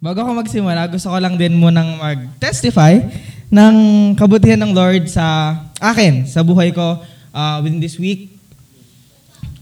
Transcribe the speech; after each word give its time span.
Bago 0.00 0.24
ako 0.24 0.32
magsimula, 0.32 0.88
gusto 0.88 1.12
ko 1.12 1.20
lang 1.20 1.36
din 1.36 1.60
munang 1.60 2.00
mag-testify 2.00 3.04
ng 3.52 3.76
kabutihan 4.16 4.56
ng 4.56 4.72
Lord 4.72 5.04
sa 5.12 5.52
akin, 5.76 6.24
sa 6.24 6.40
buhay 6.40 6.72
ko 6.72 7.04
uh, 7.36 7.60
within 7.60 7.84
this 7.84 8.00
week. 8.00 8.32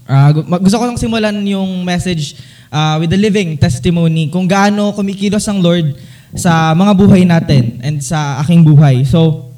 Uh, 0.06 0.30
gusto 0.62 0.79
ko 0.79 0.87
lang 0.87 0.95
simulan 0.95 1.35
yung 1.43 1.82
message 1.82 2.38
uh, 2.71 3.03
with 3.03 3.11
the 3.11 3.19
living 3.19 3.59
testimony 3.59 4.30
kung 4.30 4.46
gaano 4.46 4.95
kumikilos 4.95 5.43
ang 5.51 5.59
Lord 5.59 5.98
sa 6.39 6.70
mga 6.70 6.93
buhay 6.95 7.27
natin 7.27 7.82
and 7.82 7.98
sa 7.98 8.39
aking 8.39 8.62
buhay. 8.62 9.02
So, 9.02 9.50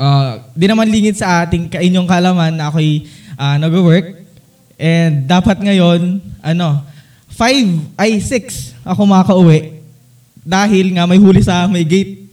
uh, 0.00 0.40
di 0.56 0.64
naman 0.64 0.88
lingid 0.88 1.20
sa 1.20 1.44
ating 1.44 1.68
kainyong 1.68 2.08
kalaman 2.08 2.56
na 2.56 2.72
ako'y 2.72 3.04
uh, 3.36 3.60
nag-work. 3.60 4.16
And 4.80 5.28
dapat 5.28 5.60
ngayon, 5.60 6.24
ano, 6.40 6.88
five, 7.28 7.68
ay 8.00 8.16
six 8.24 8.72
ako 8.80 9.04
makauwi 9.04 9.79
dahil 10.44 10.96
nga 10.96 11.04
may 11.04 11.20
huli 11.20 11.44
sa 11.44 11.68
may 11.68 11.84
gate. 11.84 12.26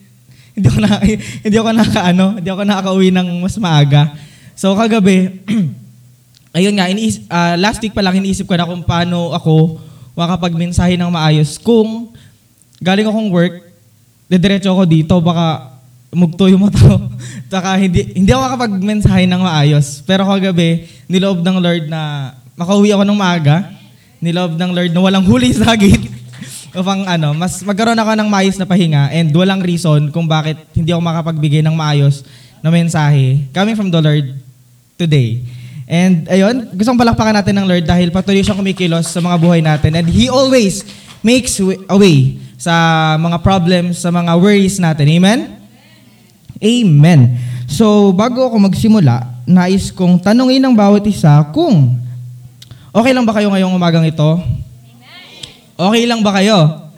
Hindi 0.57 0.67
ako 0.67 0.79
na 0.81 0.89
hindi 1.45 1.57
ako 1.57 1.69
nakaano, 1.75 2.25
hindi 2.39 2.49
ako 2.49 2.63
nakauwi 2.63 3.09
ng 3.13 3.27
mas 3.43 3.55
maaga. 3.59 4.15
So 4.57 4.73
kagabi, 4.73 5.37
ayun 6.57 6.73
nga, 6.73 6.89
iniis, 6.89 7.21
ah, 7.29 7.53
last 7.53 7.77
week 7.83 7.93
pa 7.93 8.01
lang 8.01 8.17
iniisip 8.17 8.49
ko 8.49 8.57
na 8.57 8.65
kung 8.65 8.81
paano 8.81 9.35
ako 9.37 9.77
makapagmensahe 10.17 10.97
ng 10.97 11.13
maayos. 11.13 11.61
Kung 11.61 12.09
galing 12.81 13.05
akong 13.05 13.29
work, 13.29 13.61
didiretso 14.25 14.73
ako 14.73 14.83
dito, 14.89 15.13
baka 15.21 15.77
mugto 16.09 16.49
yung 16.49 16.65
mata 16.65 16.81
ko. 16.81 16.97
Saka 17.53 17.77
hindi, 17.77 18.17
hindi 18.17 18.33
ako 18.33 18.41
makapagmensahe 18.49 19.29
ng 19.29 19.41
maayos. 19.45 20.01
Pero 20.09 20.25
kagabi, 20.25 20.89
niloob 21.05 21.45
ng 21.45 21.57
Lord 21.61 21.85
na 21.85 22.33
makauwi 22.57 22.89
ako 22.89 23.05
ng 23.05 23.17
maaga. 23.17 23.69
Niloob 24.17 24.57
ng 24.57 24.71
Lord 24.73 24.91
na 24.97 25.01
walang 25.05 25.25
huli 25.29 25.53
sa 25.53 25.77
gate 25.77 26.09
upang 26.75 27.07
ano, 27.07 27.31
mas 27.37 27.63
magkaroon 27.63 27.99
ako 27.99 28.11
ng 28.17 28.29
maayos 28.29 28.57
na 28.59 28.67
pahinga 28.67 29.13
and 29.13 29.31
walang 29.31 29.63
reason 29.63 30.11
kung 30.11 30.27
bakit 30.27 30.59
hindi 30.75 30.91
ako 30.91 31.01
makapagbigay 31.03 31.61
ng 31.63 31.75
maayos 31.75 32.25
na 32.59 32.73
mensahe 32.73 33.45
coming 33.55 33.77
from 33.77 33.87
the 33.87 34.01
Lord 34.01 34.35
today. 34.99 35.45
And 35.87 36.27
ayun, 36.27 36.75
gustong 36.75 36.99
palakpakan 36.99 37.39
natin 37.39 37.55
ng 37.55 37.65
Lord 37.69 37.85
dahil 37.87 38.11
patuloy 38.11 38.43
siyang 38.43 38.59
kumikilos 38.59 39.07
sa 39.07 39.23
mga 39.23 39.37
buhay 39.39 39.63
natin 39.63 39.95
and 39.95 40.07
He 40.11 40.27
always 40.27 40.83
makes 41.23 41.55
a 41.63 41.95
way 41.95 42.35
sa 42.59 42.73
mga 43.15 43.39
problems, 43.39 44.03
sa 44.03 44.11
mga 44.11 44.35
worries 44.35 44.81
natin. 44.83 45.07
Amen? 45.07 45.39
Amen. 46.59 47.39
So, 47.69 48.11
bago 48.11 48.43
ako 48.43 48.57
magsimula, 48.67 49.45
nais 49.47 49.93
kong 49.93 50.19
tanungin 50.19 50.59
ng 50.59 50.75
bawat 50.75 51.07
isa 51.07 51.39
kung 51.55 51.95
okay 52.91 53.15
lang 53.15 53.23
ba 53.23 53.31
kayo 53.31 53.47
ngayong 53.47 53.71
umagang 53.71 54.03
ito? 54.03 54.43
Okay 55.77 56.09
lang 56.09 56.25
ba 56.25 56.33
kayo? 56.41 56.89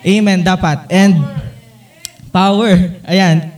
Amen. 0.00 0.40
dapat. 0.40 0.88
And 0.88 1.20
power. 2.32 2.72
Ayan. 3.04 3.52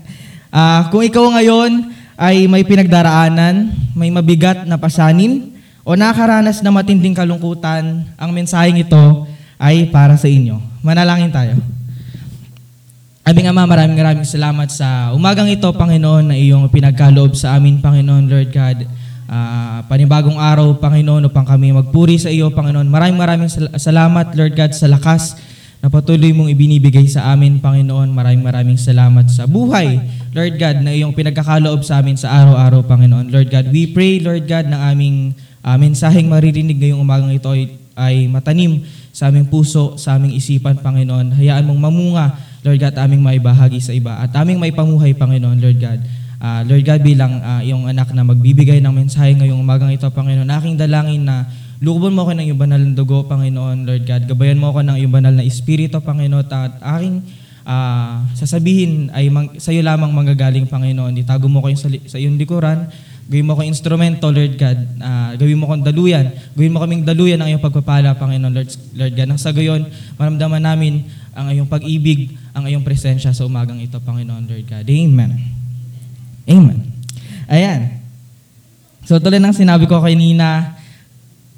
Ah, 0.50 0.91
kung 0.91 1.06
ikaw 1.06 1.23
ngayon 1.39 1.95
ay 2.19 2.50
may 2.50 2.67
pinagdaraanan, 2.67 3.70
may 3.95 4.11
mabigat 4.11 4.67
na 4.67 4.75
pasanin, 4.75 5.55
o 5.86 5.95
nakaranas 5.95 6.67
na 6.67 6.75
matinding 6.75 7.14
kalungkutan, 7.14 8.03
ang 8.19 8.31
mensaheng 8.34 8.83
ito 8.83 9.31
ay 9.55 9.86
para 9.95 10.19
sa 10.19 10.27
inyo. 10.27 10.58
Manalangin 10.83 11.30
tayo. 11.30 11.55
Aming 13.23 13.51
Ama, 13.51 13.67
maraming 13.70 13.98
maraming 13.98 14.27
salamat 14.27 14.70
sa 14.70 15.14
umagang 15.14 15.47
ito, 15.47 15.67
Panginoon, 15.70 16.30
na 16.30 16.36
iyong 16.39 16.67
pinagkaloob 16.70 17.39
sa 17.39 17.55
amin, 17.55 17.78
Panginoon, 17.78 18.27
Lord 18.27 18.51
God. 18.51 19.06
Ah, 19.27 19.83
panibagong 19.91 20.39
araw, 20.39 20.79
Panginoon, 20.79 21.27
upang 21.27 21.43
kami 21.43 21.75
magpuri 21.75 22.15
sa 22.15 22.31
iyo, 22.31 22.55
Panginoon. 22.55 22.87
Maraming 22.87 23.19
maraming 23.19 23.51
sal- 23.51 23.75
salamat, 23.75 24.31
Lord 24.39 24.55
God, 24.55 24.71
sa 24.71 24.87
lakas 24.87 25.35
na 25.83 25.91
patuloy 25.91 26.31
mong 26.31 26.47
ibinibigay 26.47 27.11
sa 27.11 27.35
amin, 27.35 27.59
Panginoon. 27.59 28.07
Maraming 28.15 28.47
maraming 28.47 28.79
salamat 28.79 29.27
sa 29.27 29.51
buhay, 29.51 29.99
Lord 30.31 30.55
God, 30.55 30.77
na 30.87 30.95
iyong 30.95 31.11
pinagkakaloob 31.11 31.83
sa 31.83 31.99
amin 31.99 32.15
sa 32.15 32.39
araw-araw, 32.39 32.87
Panginoon. 32.87 33.35
Lord 33.35 33.51
God, 33.51 33.67
we 33.75 33.91
pray, 33.91 34.23
Lord 34.23 34.47
God, 34.47 34.70
na 34.70 34.95
aming 34.95 35.35
ah, 35.59 35.75
mensaheng 35.75 36.31
maririnig 36.31 36.79
ngayong 36.79 37.03
umagang 37.03 37.35
ito 37.35 37.51
ay, 37.51 37.75
ay 37.98 38.31
matanim 38.31 38.86
sa 39.11 39.27
aming 39.27 39.51
puso, 39.51 39.98
sa 39.98 40.15
aming 40.15 40.39
isipan, 40.39 40.79
Panginoon. 40.79 41.35
Hayaan 41.35 41.67
mong 41.67 41.83
mamunga, 41.83 42.39
Lord 42.63 42.79
God, 42.79 42.95
aming 42.95 43.27
maibahagi 43.27 43.83
sa 43.83 43.91
iba 43.91 44.23
at 44.23 44.31
aming 44.39 44.63
may 44.63 44.70
pamuhay, 44.70 45.19
Panginoon, 45.19 45.59
Lord 45.59 45.79
God. 45.83 45.98
Ah, 46.36 46.61
Lord 46.69 46.85
God, 46.85 47.01
bilang 47.01 47.41
ah, 47.41 47.64
iyong 47.64 47.89
anak 47.89 48.13
na 48.13 48.20
magbibigay 48.20 48.85
ng 48.85 48.92
mensahe 48.92 49.33
ngayong 49.33 49.57
umagang 49.57 49.89
ito, 49.89 50.05
Panginoon, 50.05 50.48
aking 50.52 50.77
dalangin 50.77 51.24
na 51.24 51.48
lubon 51.80 52.13
mo 52.13 52.29
ako 52.29 52.36
ng 52.36 52.45
iyong 52.52 52.61
banal 52.61 52.80
na 52.80 52.92
dugo, 52.92 53.24
Panginoon, 53.24 53.89
Lord 53.89 54.05
God. 54.05 54.23
Gabayan 54.29 54.61
mo 54.61 54.69
ako 54.73 54.85
ng 54.85 54.97
iyong 55.01 55.14
banal 55.17 55.33
na 55.33 55.45
espiritu, 55.45 55.97
Panginoon, 55.97 56.45
at 56.52 56.77
aking 57.01 57.24
ah, 57.64 58.20
sasabihin 58.36 59.08
ay 59.17 59.33
mang, 59.33 59.57
sa 59.57 59.73
iyo 59.73 59.80
lamang 59.80 60.13
manggagaling, 60.13 60.69
Panginoon. 60.69 61.17
Itago 61.17 61.48
mo 61.48 61.64
ko 61.64 61.73
sa, 61.73 61.89
sa 62.05 62.20
iyong 62.20 62.36
likuran. 62.36 62.85
Gawin 63.27 63.42
mo 63.42 63.58
ko 63.58 63.67
instrumento, 63.67 64.30
Lord 64.30 64.55
God. 64.61 64.79
Ah, 65.01 65.33
gawin 65.41 65.57
mo 65.57 65.67
kong 65.67 65.83
daluyan. 65.89 66.30
Gawin 66.53 66.70
mo 66.70 66.85
kaming 66.85 67.03
daluyan 67.03 67.41
ng 67.41 67.57
iyong 67.57 67.64
pagpapala, 67.64 68.13
Panginoon, 68.14 68.53
Lord, 68.53 68.70
Lord 68.92 69.13
God. 69.17 69.27
Nang 69.27 69.41
sa 69.41 69.57
gayon, 69.57 69.89
maramdaman 70.20 70.61
namin 70.61 71.08
ang 71.33 71.48
iyong 71.48 71.67
pag-ibig, 71.67 72.36
ang 72.53 72.68
iyong 72.68 72.85
presensya 72.85 73.33
sa 73.33 73.48
umagang 73.48 73.80
ito, 73.80 73.97
Panginoon, 73.98 74.47
Lord 74.47 74.68
God. 74.68 74.85
Amen. 74.85 75.66
Amen. 76.46 76.79
Ayan. 77.51 78.02
So 79.07 79.18
tuloy 79.18 79.39
ng 79.39 79.55
sinabi 79.55 79.86
ko 79.86 80.02
kay 80.02 80.18
Nina, 80.18 80.74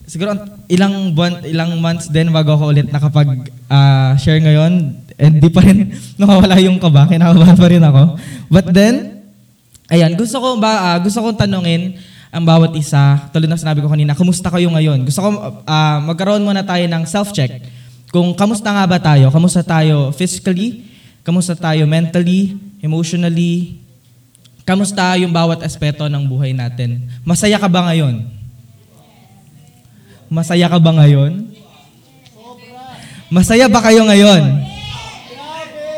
siguro 0.09 0.33
ilang 0.69 1.13
buwan, 1.13 1.45
ilang 1.45 1.77
months 1.81 2.09
din 2.09 2.33
bago 2.33 2.57
ako 2.57 2.73
ulit 2.73 2.89
nakapag-share 2.89 4.41
ngayon. 4.41 4.97
And 5.19 5.35
di 5.43 5.51
pa 5.53 5.61
rin 5.65 5.93
nakawala 6.21 6.57
yung 6.61 6.81
kaba, 6.81 7.09
kinakabahan 7.09 7.57
pa 7.57 7.69
rin 7.69 7.85
ako. 7.85 8.03
But 8.49 8.73
then, 8.73 9.25
ayan, 9.93 10.17
gusto 10.17 10.41
ko 10.41 10.57
ba, 10.57 10.93
ah, 10.93 10.99
gusto 11.01 11.21
kong 11.21 11.37
tanungin 11.37 12.01
ang 12.29 12.45
bawat 12.45 12.77
isa, 12.77 13.29
tulad 13.33 13.49
ng 13.49 13.61
sinabi 13.61 13.81
ko 13.81 13.89
kanina, 13.89 14.13
kumusta 14.13 14.53
kayo 14.53 14.69
ngayon? 14.73 15.05
Gusto 15.09 15.21
ko 15.25 15.29
ah, 15.69 16.01
magkaroon 16.05 16.45
muna 16.45 16.65
tayo 16.65 16.85
ng 16.85 17.05
self-check. 17.05 17.65
Kung 18.09 18.33
kamusta 18.33 18.73
nga 18.73 18.85
ba 18.89 18.97
tayo? 18.97 19.29
Kamusta 19.29 19.61
tayo 19.61 20.17
physically? 20.17 20.85
Kamusta 21.21 21.53
tayo 21.53 21.85
mentally? 21.85 22.57
Emotionally? 22.81 23.88
Kamusta 24.69 25.17
yung 25.17 25.33
bawat 25.33 25.65
aspeto 25.65 26.05
ng 26.13 26.29
buhay 26.29 26.53
natin? 26.53 27.09
Masaya 27.25 27.57
ka 27.57 27.73
ba 27.73 27.89
ngayon? 27.89 28.29
Masaya 30.29 30.69
ka 30.69 30.77
ba 30.77 30.93
ngayon? 30.93 31.49
Masaya 33.33 33.65
ba 33.65 33.81
kayo 33.81 34.05
ngayon? 34.05 34.61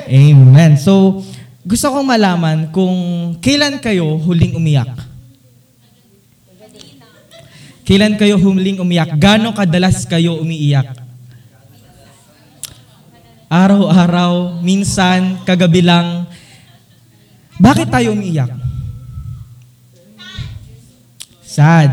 Amen. 0.07 0.79
So, 0.79 1.19
gusto 1.67 1.91
kong 1.91 2.07
malaman 2.07 2.71
kung 2.71 2.95
kailan 3.43 3.83
kayo 3.83 4.07
huling 4.23 4.55
umiyak? 4.55 4.95
Kailan 7.83 8.15
kayo 8.15 8.39
huling 8.39 8.79
umiyak? 8.79 9.19
Gano'ng 9.19 9.51
kadalas 9.51 10.07
kayo 10.07 10.39
umiiyak? 10.39 10.95
Araw-araw, 13.51 14.63
minsan, 14.63 15.43
kagabi 15.43 15.83
lang. 15.83 16.31
Bakit 17.59 17.91
tayo 17.91 18.15
umiiyak? 18.15 18.60
Sad. 21.51 21.91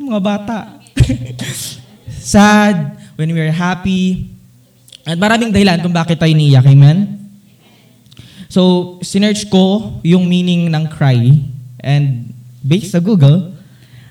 Mga 0.00 0.20
bata. 0.24 0.80
Sad, 2.08 2.96
when 3.20 3.36
we 3.36 3.40
are 3.44 3.52
happy. 3.52 4.32
At 5.04 5.20
maraming 5.20 5.52
dahilan 5.52 5.84
kung 5.84 5.92
bakit 5.92 6.16
tayo 6.16 6.32
niiyak. 6.32 6.64
Amen? 6.64 7.20
So, 8.48 8.96
sinerch 9.04 9.44
ko 9.52 9.92
yung 10.00 10.24
meaning 10.24 10.72
ng 10.72 10.88
cry. 10.88 11.36
And 11.84 12.32
based 12.64 12.96
sa 12.96 13.00
Google, 13.04 13.52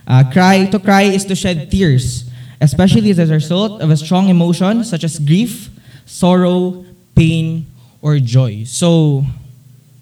uh, 0.06 0.22
cry, 0.29 0.69
to 0.69 0.78
cry 0.78 1.09
is 1.09 1.25
to 1.25 1.34
shed 1.34 1.73
tears, 1.73 2.29
especially 2.61 3.09
as 3.09 3.17
a 3.17 3.34
result 3.34 3.81
of 3.81 3.90
a 3.90 3.97
strong 3.97 4.29
emotion 4.29 4.85
such 4.85 5.01
as 5.01 5.17
grief, 5.17 5.73
sorrow, 6.06 6.85
pain, 7.17 7.66
or 7.97 8.22
joy. 8.22 8.61
So, 8.70 9.25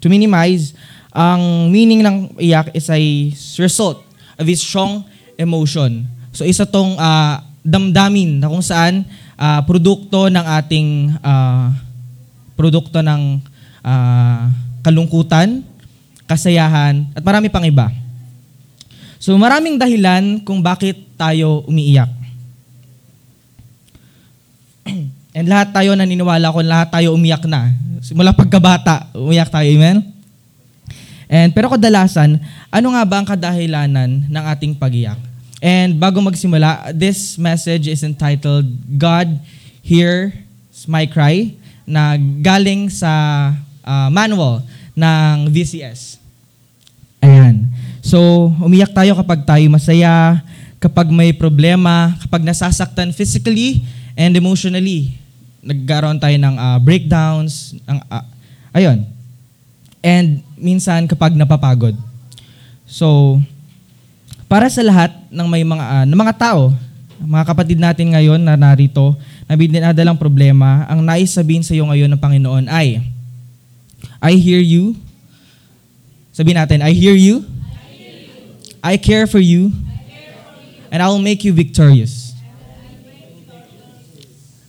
to 0.03 0.11
minimize, 0.11 0.75
ang 1.15 1.71
meaning 1.71 2.03
ng 2.03 2.35
iyak 2.43 2.75
is 2.75 2.91
a 2.91 2.99
result 3.63 4.06
of 4.37 4.45
a 4.45 4.55
strong 4.55 5.03
emotion. 5.37 6.05
So 6.31 6.45
isa 6.45 6.65
tong 6.69 6.95
ah, 7.01 7.41
damdamin 7.65 8.39
na 8.41 8.47
kung 8.47 8.63
saan 8.63 9.03
ah, 9.35 9.61
produkto 9.65 10.29
ng 10.29 10.45
ating 10.61 11.17
ah, 11.25 11.73
produkto 12.53 13.01
ng 13.01 13.41
ah, 13.81 14.49
kalungkutan, 14.85 15.65
kasayahan, 16.29 17.05
at 17.17 17.21
marami 17.25 17.49
pang 17.49 17.65
iba. 17.65 17.89
So 19.17 19.33
maraming 19.35 19.81
dahilan 19.81 20.45
kung 20.45 20.61
bakit 20.61 20.95
tayo 21.17 21.65
umiiyak. 21.65 22.09
And 25.37 25.45
lahat 25.45 25.69
tayo 25.69 25.93
naniniwala 25.93 26.49
kung 26.49 26.65
lahat 26.65 26.89
tayo 26.89 27.13
umiyak 27.13 27.45
na. 27.45 27.69
Simula 28.01 28.33
pagkabata, 28.33 29.09
umiyak 29.13 29.53
tayo, 29.53 29.69
amen? 29.69 30.16
And 31.27 31.51
pero 31.51 31.67
kadalasan, 31.67 32.39
ano 32.71 32.87
nga 32.95 33.03
ba 33.03 33.15
ang 33.19 33.27
kadahilanan 33.27 34.31
ng 34.31 34.43
ating 34.55 34.73
pagiyak? 34.79 35.19
And 35.59 35.99
bago 35.99 36.23
magsimula, 36.23 36.95
this 36.95 37.35
message 37.35 37.91
is 37.91 38.05
entitled 38.05 38.67
God 38.95 39.27
Hears 39.83 40.87
My 40.87 41.03
Cry 41.03 41.57
na 41.83 42.15
galing 42.19 42.87
sa 42.87 43.11
ah, 43.83 44.09
manual 44.11 44.63
ng 44.95 45.51
VCS. 45.51 46.19
Ayan. 47.23 47.67
So, 47.99 48.51
umiyak 48.63 48.95
tayo 48.95 49.17
kapag 49.19 49.43
tayo 49.43 49.65
masaya, 49.67 50.39
kapag 50.79 51.09
may 51.11 51.33
problema, 51.33 52.15
kapag 52.23 52.45
nasasaktan 52.45 53.11
physically 53.11 53.83
and 54.15 54.31
emotionally. 54.37 55.17
Nagkaroon 55.65 56.21
tayo 56.21 56.37
ng 56.37 56.55
ah, 56.55 56.77
breakdowns, 56.79 57.75
ng, 57.83 57.99
ah, 58.07 58.25
ayun. 58.71 59.03
And 60.05 60.46
minsan 60.57 61.05
kapag 61.05 61.37
napapagod. 61.37 61.93
So, 62.89 63.39
para 64.49 64.67
sa 64.67 64.81
lahat 64.81 65.13
ng 65.29 65.47
may 65.47 65.63
mga 65.63 65.83
ah, 65.85 66.05
ng 66.07 66.17
mga 66.17 66.35
tao, 66.35 66.73
mga 67.21 67.45
kapatid 67.45 67.79
natin 67.81 68.13
ngayon 68.13 68.41
na 68.41 68.57
narito, 68.57 69.17
na 69.47 69.55
binadalang 69.55 70.19
problema, 70.19 70.85
ang 70.85 71.01
nais 71.01 71.31
sabihin 71.31 71.63
sa 71.63 71.73
iyo 71.73 71.87
ngayon 71.87 72.09
ng 72.11 72.21
Panginoon 72.21 72.65
ay, 72.69 73.01
I 74.21 74.33
hear 74.37 74.61
you. 74.61 74.97
Sabihin 76.33 76.57
natin, 76.57 76.81
I 76.81 76.93
hear 76.93 77.17
you. 77.17 77.45
I 78.83 78.97
care 78.97 79.25
for 79.25 79.41
you. 79.41 79.73
And 80.91 81.03
I 81.03 81.07
will 81.09 81.21
make 81.21 81.43
you 81.43 81.51
victorious. 81.51 82.31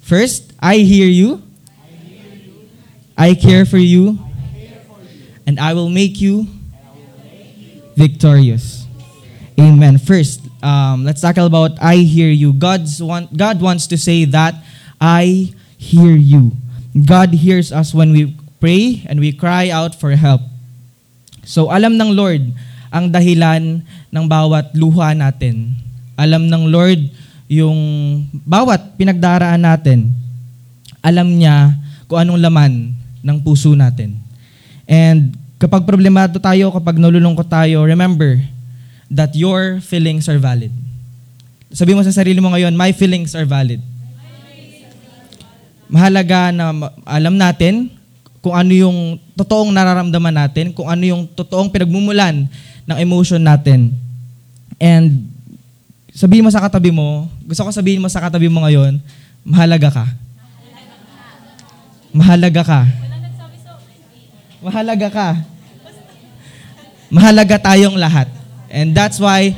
First, 0.03 0.57
I 0.59 0.81
hear 0.81 1.07
you. 1.07 1.45
I 3.15 3.37
care 3.37 3.69
for 3.69 3.79
you. 3.79 4.28
And 5.49 5.57
I 5.57 5.73
will 5.73 5.89
make 5.89 6.21
you 6.21 6.45
victorious. 7.97 8.85
Amen. 9.57 9.97
First, 9.97 10.45
um, 10.61 11.09
let's 11.09 11.25
talk 11.25 11.41
about 11.41 11.81
I 11.81 12.05
hear 12.05 12.29
you. 12.29 12.53
God's 12.53 13.01
want, 13.01 13.33
God 13.33 13.65
wants 13.65 13.89
to 13.89 13.97
say 13.97 14.29
that 14.29 14.53
I 15.01 15.57
hear 15.81 16.13
you. 16.13 16.53
God 16.93 17.33
hears 17.33 17.73
us 17.73 17.97
when 17.97 18.13
we 18.13 18.37
pray 18.61 19.09
and 19.09 19.17
we 19.17 19.33
cry 19.33 19.73
out 19.73 19.97
for 19.97 20.13
help. 20.13 20.45
So 21.49 21.73
alam 21.73 21.97
ng 21.97 22.13
Lord 22.13 22.45
ang 22.93 23.09
dahilan 23.09 23.81
ng 24.13 24.25
bawat 24.29 24.77
luha 24.77 25.17
natin. 25.17 25.73
Alam 26.21 26.45
ng 26.45 26.69
Lord 26.69 27.09
yung 27.49 27.81
bawat 28.45 29.01
pinagdaraan 29.01 29.65
natin. 29.65 30.13
Alam 31.01 31.41
niya 31.41 31.73
kung 32.05 32.21
anong 32.21 32.37
laman 32.37 32.93
ng 33.25 33.39
puso 33.41 33.73
natin. 33.73 34.21
And 34.85 35.38
kapag 35.59 35.83
problemado 35.83 36.39
tayo, 36.39 36.71
kapag 36.71 37.03
nalulungkot 37.03 37.51
tayo, 37.51 37.83
remember 37.83 38.39
that 39.11 39.35
your 39.35 39.83
feelings 39.83 40.31
are 40.31 40.39
valid. 40.39 40.71
Sabi 41.75 41.93
mo 41.93 42.01
sa 42.07 42.15
sarili 42.15 42.39
mo 42.39 42.55
ngayon, 42.55 42.73
my 42.79 42.95
feelings 42.95 43.35
are 43.35 43.45
valid. 43.45 43.83
Mahalaga 45.91 46.55
na 46.55 46.73
alam 47.05 47.35
natin 47.35 47.91
kung 48.39 48.55
ano 48.55 48.73
yung 48.73 48.99
totoong 49.35 49.75
nararamdaman 49.75 50.33
natin, 50.33 50.71
kung 50.71 50.87
ano 50.87 51.03
yung 51.03 51.27
totoong 51.35 51.69
pinagmumulan 51.69 52.47
ng 52.87 52.97
emotion 53.03 53.43
natin. 53.43 53.93
And 54.79 55.27
sabihin 56.15 56.47
mo 56.47 56.51
sa 56.55 56.63
katabi 56.63 56.95
mo, 56.95 57.27
gusto 57.45 57.67
ko 57.67 57.71
sabihin 57.75 58.01
mo 58.01 58.07
sa 58.07 58.23
katabi 58.23 58.47
mo 58.47 58.63
ngayon, 58.63 59.03
mahalaga 59.43 59.91
ka. 59.91 60.07
Mahalaga 62.15 62.63
ka. 62.63 62.81
Mahalaga 62.81 63.01
ka. 63.03 63.08
Mahalaga 67.09 67.57
tayong 67.63 67.95
lahat. 67.95 68.27
And 68.69 68.91
that's 68.91 69.23
why 69.23 69.55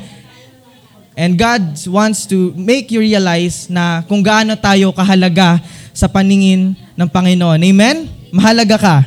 and 1.17 1.35
God 1.35 1.75
wants 1.89 2.29
to 2.29 2.53
make 2.55 2.93
you 2.93 3.01
realize 3.03 3.67
na 3.67 4.05
kung 4.05 4.23
gaano 4.23 4.55
tayo 4.55 4.93
kahalaga 4.93 5.59
sa 5.91 6.07
paningin 6.07 6.77
ng 6.95 7.09
Panginoon. 7.09 7.59
Amen? 7.59 8.07
Mahalaga 8.31 8.77
ka. 8.79 8.97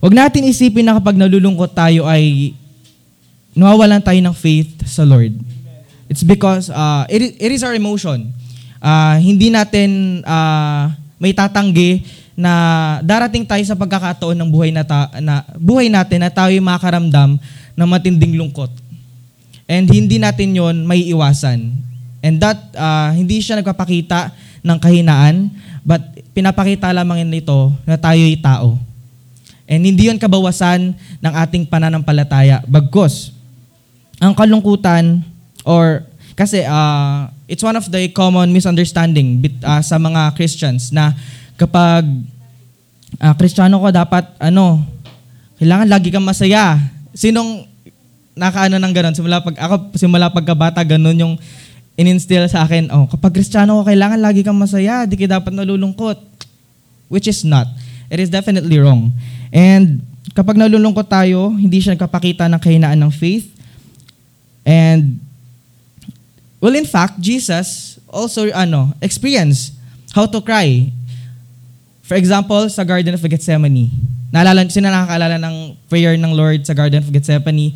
Huwag 0.00 0.16
natin 0.16 0.48
isipin 0.48 0.86
na 0.86 0.96
kapag 0.96 1.18
nalulungkot 1.18 1.76
tayo 1.76 2.08
ay 2.08 2.56
nawawalan 3.52 4.00
tayo 4.00 4.16
ng 4.16 4.32
faith 4.32 4.88
sa 4.88 5.04
Lord. 5.04 5.36
It's 6.08 6.24
because 6.24 6.72
uh, 6.72 7.04
it, 7.10 7.36
it 7.36 7.50
is 7.52 7.60
our 7.66 7.76
emotion. 7.76 8.32
Uh, 8.80 9.20
hindi 9.20 9.52
natin 9.52 10.22
uh, 10.24 10.88
may 11.20 11.36
tatanggi 11.36 12.00
na 12.40 12.54
darating 13.04 13.44
tayo 13.44 13.60
sa 13.68 13.76
pagkakataon 13.76 14.32
ng 14.32 14.48
buhay 14.48 14.72
na, 14.72 14.80
ta- 14.80 15.12
na 15.20 15.44
buhay 15.60 15.92
natin 15.92 16.24
na 16.24 16.32
tayo 16.32 16.56
makaramdam 16.64 17.36
ng 17.76 17.88
matinding 17.88 18.40
lungkot. 18.40 18.72
And 19.68 19.84
hindi 19.86 20.16
natin 20.16 20.56
yon 20.56 20.88
may 20.88 21.04
iwasan. 21.12 21.76
And 22.24 22.40
that, 22.40 22.58
uh, 22.72 23.12
hindi 23.12 23.44
siya 23.44 23.60
nagpapakita 23.60 24.32
ng 24.64 24.78
kahinaan, 24.80 25.52
but 25.84 26.00
pinapakita 26.32 26.88
lamang 26.96 27.28
nito 27.28 27.76
na 27.84 28.00
tayo'y 28.00 28.40
tao. 28.40 28.80
And 29.68 29.84
hindi 29.84 30.08
yon 30.08 30.18
kabawasan 30.18 30.96
ng 31.20 31.32
ating 31.46 31.68
pananampalataya. 31.68 32.64
Bagkos, 32.66 33.36
ang 34.18 34.32
kalungkutan 34.34 35.22
or 35.62 36.08
kasi 36.34 36.64
uh, 36.64 37.28
it's 37.44 37.60
one 37.60 37.76
of 37.76 37.84
the 37.92 38.08
common 38.16 38.48
misunderstanding 38.48 39.44
bit, 39.44 39.54
uh, 39.60 39.84
sa 39.84 40.00
mga 40.00 40.32
Christians 40.32 40.88
na 40.88 41.12
kapag 41.60 42.08
uh, 43.20 43.34
Kristiyano 43.36 43.76
ka 43.84 43.92
dapat 43.92 44.24
ano 44.40 44.80
kailangan 45.60 45.92
lagi 45.92 46.08
kang 46.08 46.24
masaya. 46.24 46.80
Sinong 47.12 47.68
nakaano 48.32 48.80
ng 48.80 48.92
ganun? 48.96 49.12
Simula 49.12 49.44
pag 49.44 49.60
ako 49.60 49.92
simula 50.00 50.32
pagkabata 50.32 50.80
ganun 50.80 51.20
yung 51.20 51.34
ininstill 52.00 52.48
sa 52.48 52.64
akin, 52.64 52.88
oh, 52.88 53.04
kapag 53.12 53.36
Kristiyano 53.36 53.84
ka 53.84 53.92
kailangan 53.92 54.24
lagi 54.24 54.40
kang 54.40 54.56
masaya, 54.56 55.04
di 55.04 55.20
ka 55.20 55.28
dapat 55.28 55.52
nalulungkot. 55.52 56.16
Which 57.12 57.28
is 57.28 57.44
not. 57.44 57.68
It 58.08 58.22
is 58.22 58.32
definitely 58.32 58.80
wrong. 58.80 59.12
And 59.52 60.00
kapag 60.32 60.56
nalulungkot 60.56 61.10
tayo, 61.12 61.52
hindi 61.52 61.82
siya 61.82 61.98
nagpapakita 61.98 62.48
ng 62.48 62.60
kahinaan 62.62 62.96
ng 62.96 63.12
faith. 63.12 63.52
And 64.64 65.20
well, 66.62 66.72
in 66.72 66.88
fact, 66.88 67.20
Jesus 67.20 67.98
also 68.08 68.48
ano, 68.54 68.96
experienced 69.04 69.76
how 70.16 70.24
to 70.24 70.40
cry. 70.40 70.88
For 72.10 72.18
example, 72.18 72.66
sa 72.66 72.82
Garden 72.82 73.14
of 73.14 73.22
Gethsemane. 73.22 73.86
Naalala, 74.34 74.66
sino 74.66 74.90
nakakaalala 74.90 75.38
ng 75.38 75.78
prayer 75.86 76.18
ng 76.18 76.34
Lord 76.34 76.66
sa 76.66 76.74
Garden 76.74 77.06
of 77.06 77.10
Gethsemane? 77.14 77.70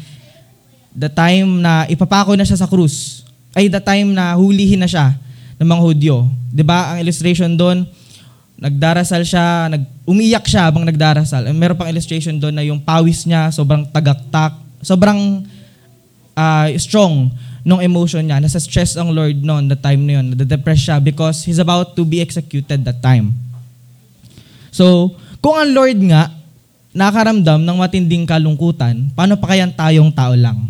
The 0.91 1.07
time 1.07 1.63
na 1.63 1.87
ipapako 1.87 2.35
na 2.35 2.43
siya 2.43 2.59
sa 2.59 2.67
krus. 2.67 3.23
Ay, 3.55 3.71
the 3.71 3.79
time 3.79 4.11
na 4.11 4.35
hulihin 4.35 4.83
na 4.83 4.91
siya 4.91 5.15
ng 5.55 5.69
mga 5.71 5.83
Hudyo. 5.87 6.17
ba 6.67 6.99
Ang 6.99 7.07
illustration 7.07 7.55
doon, 7.55 7.87
nagdarasal 8.59 9.23
siya, 9.23 9.71
nag, 9.71 9.87
umiyak 10.03 10.51
siya 10.51 10.67
habang 10.67 10.83
nagdarasal. 10.83 11.47
And 11.47 11.55
meron 11.55 11.79
pang 11.79 11.87
illustration 11.87 12.35
doon 12.43 12.59
na 12.59 12.67
yung 12.67 12.83
pawis 12.83 13.23
niya, 13.31 13.55
sobrang 13.55 13.87
tagaktak, 13.87 14.59
sobrang 14.83 15.47
uh, 16.35 16.67
strong 16.83 17.31
nung 17.63 17.79
emotion 17.79 18.27
niya. 18.27 18.43
Nasa 18.43 18.59
stress 18.59 18.99
ang 18.99 19.15
Lord 19.15 19.47
noon, 19.47 19.71
the 19.71 19.79
time 19.79 20.03
na 20.03 20.19
yun. 20.19 20.35
Nade-depress 20.35 20.91
siya 20.91 20.99
because 20.99 21.47
he's 21.47 21.63
about 21.63 21.95
to 21.95 22.03
be 22.03 22.19
executed 22.19 22.83
that 22.83 22.99
time. 22.99 23.54
So, 24.75 25.15
kung 25.39 25.55
ang 25.55 25.71
Lord 25.71 25.99
nga 26.11 26.35
nakaramdam 26.91 27.63
ng 27.63 27.77
matinding 27.79 28.27
kalungkutan, 28.27 29.07
paano 29.15 29.39
pa 29.39 29.55
kayang 29.55 29.71
tayong 29.71 30.11
tao 30.11 30.35
lang? 30.35 30.67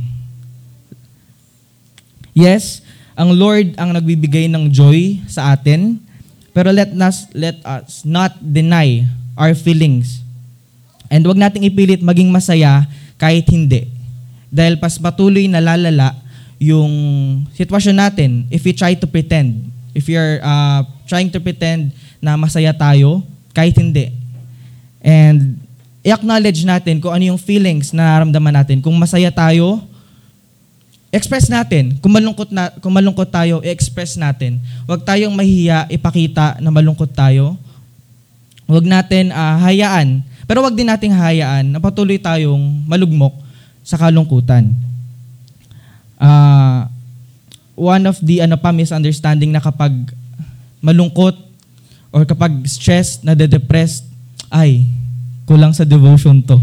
Yes, 2.37 2.85
ang 3.17 3.33
Lord 3.33 3.73
ang 3.81 3.97
nagbibigay 3.97 4.45
ng 4.53 4.69
joy 4.69 5.25
sa 5.25 5.57
atin, 5.57 5.97
pero 6.53 6.69
let 6.69 6.93
us, 6.93 7.33
let 7.33 7.57
us 7.65 8.05
not 8.05 8.37
deny 8.45 9.09
our 9.41 9.57
feelings. 9.57 10.21
And 11.09 11.25
wag 11.25 11.41
nating 11.41 11.65
ipilit 11.65 12.05
maging 12.05 12.29
masaya 12.29 12.85
kahit 13.17 13.49
hindi. 13.49 13.89
Dahil 14.53 14.77
pas 14.77 15.01
patuloy 15.01 15.49
na 15.49 15.65
lalala 15.65 16.13
yung 16.61 16.93
sitwasyon 17.57 17.97
natin 17.97 18.31
if 18.53 18.61
we 18.69 18.77
try 18.77 18.93
to 18.93 19.09
pretend. 19.09 19.73
If 19.97 20.13
you're 20.13 20.45
uh, 20.45 20.85
trying 21.09 21.33
to 21.33 21.41
pretend 21.41 21.97
na 22.21 22.37
masaya 22.37 22.75
tayo, 22.77 23.25
kahit 23.55 23.79
hindi. 23.79 24.11
And 25.01 25.63
i-acknowledge 26.05 26.67
natin 26.67 27.01
kung 27.01 27.15
ano 27.15 27.33
yung 27.33 27.41
feelings 27.41 27.95
na 27.95 28.21
nararamdaman 28.21 28.55
natin. 28.61 28.83
Kung 28.85 28.93
masaya 28.99 29.33
tayo, 29.33 29.81
express 31.15 31.47
natin. 31.47 31.97
Kung 32.03 32.13
malungkot, 32.13 32.51
na, 32.51 32.75
kung 32.83 32.91
malungkot 32.91 33.31
tayo, 33.31 33.63
i-express 33.63 34.19
natin. 34.19 34.59
Huwag 34.85 35.07
tayong 35.07 35.33
mahihiya, 35.33 35.87
ipakita 35.89 36.59
na 36.59 36.75
malungkot 36.75 37.15
tayo. 37.15 37.55
Huwag 38.67 38.85
natin 38.85 39.31
ah, 39.31 39.57
hayaan. 39.63 40.27
Pero 40.45 40.61
huwag 40.61 40.77
din 40.77 40.91
nating 40.91 41.15
hayaan 41.15 41.73
na 41.73 41.79
patuloy 41.81 42.19
tayong 42.21 42.85
malugmok 42.85 43.33
sa 43.81 43.97
kalungkutan. 43.97 44.75
Ah, 46.19 46.89
one 47.79 48.05
of 48.09 48.19
the 48.21 48.41
ano 48.41 48.59
pa 48.59 48.73
misunderstanding 48.73 49.53
na 49.53 49.63
kapag 49.63 49.93
malungkot 50.85 51.37
or 52.14 52.23
kapag 52.23 52.54
stressed, 52.71 53.26
nade-depressed, 53.26 54.06
ay, 54.47 54.87
kulang 55.50 55.75
sa 55.75 55.83
devotion 55.83 56.38
to. 56.38 56.62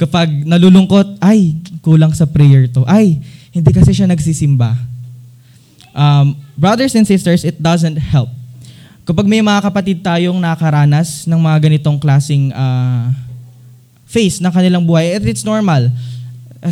Kapag 0.00 0.48
nalulungkot, 0.48 1.20
ay, 1.20 1.60
kulang 1.84 2.16
sa 2.16 2.24
prayer 2.24 2.64
to. 2.72 2.80
Ay, 2.88 3.20
hindi 3.52 3.68
kasi 3.70 3.92
siya 3.92 4.08
nagsisimba. 4.08 4.72
Um, 5.92 6.34
brothers 6.56 6.96
and 6.96 7.04
sisters, 7.04 7.44
it 7.44 7.60
doesn't 7.60 8.00
help. 8.00 8.32
Kapag 9.04 9.28
may 9.28 9.44
mga 9.44 9.60
kapatid 9.68 10.00
tayong 10.00 10.40
nakakaranas 10.40 11.28
ng 11.28 11.36
mga 11.36 11.58
ganitong 11.68 12.00
klasing 12.00 12.48
ah, 12.56 13.12
phase 14.08 14.40
ng 14.40 14.48
kanilang 14.48 14.80
buhay, 14.80 15.12
it- 15.20 15.28
it's 15.28 15.44
normal. 15.44 15.92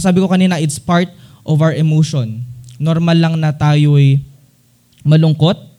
Sabi 0.01 0.25
ko 0.25 0.33
kanina, 0.33 0.57
it's 0.57 0.81
part 0.81 1.13
of 1.45 1.61
our 1.61 1.77
emotion. 1.77 2.41
Normal 2.81 3.21
lang 3.21 3.35
na 3.37 3.53
tayo'y 3.53 4.25
malungkot. 5.05 5.72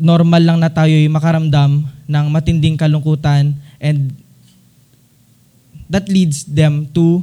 Normal 0.00 0.40
lang 0.40 0.58
na 0.64 0.72
tayo'y 0.72 1.12
makaramdam 1.12 1.84
ng 1.84 2.26
matinding 2.32 2.80
kalungkutan 2.80 3.52
and 3.76 4.16
that 5.92 6.08
leads 6.08 6.48
them 6.48 6.88
to 6.96 7.20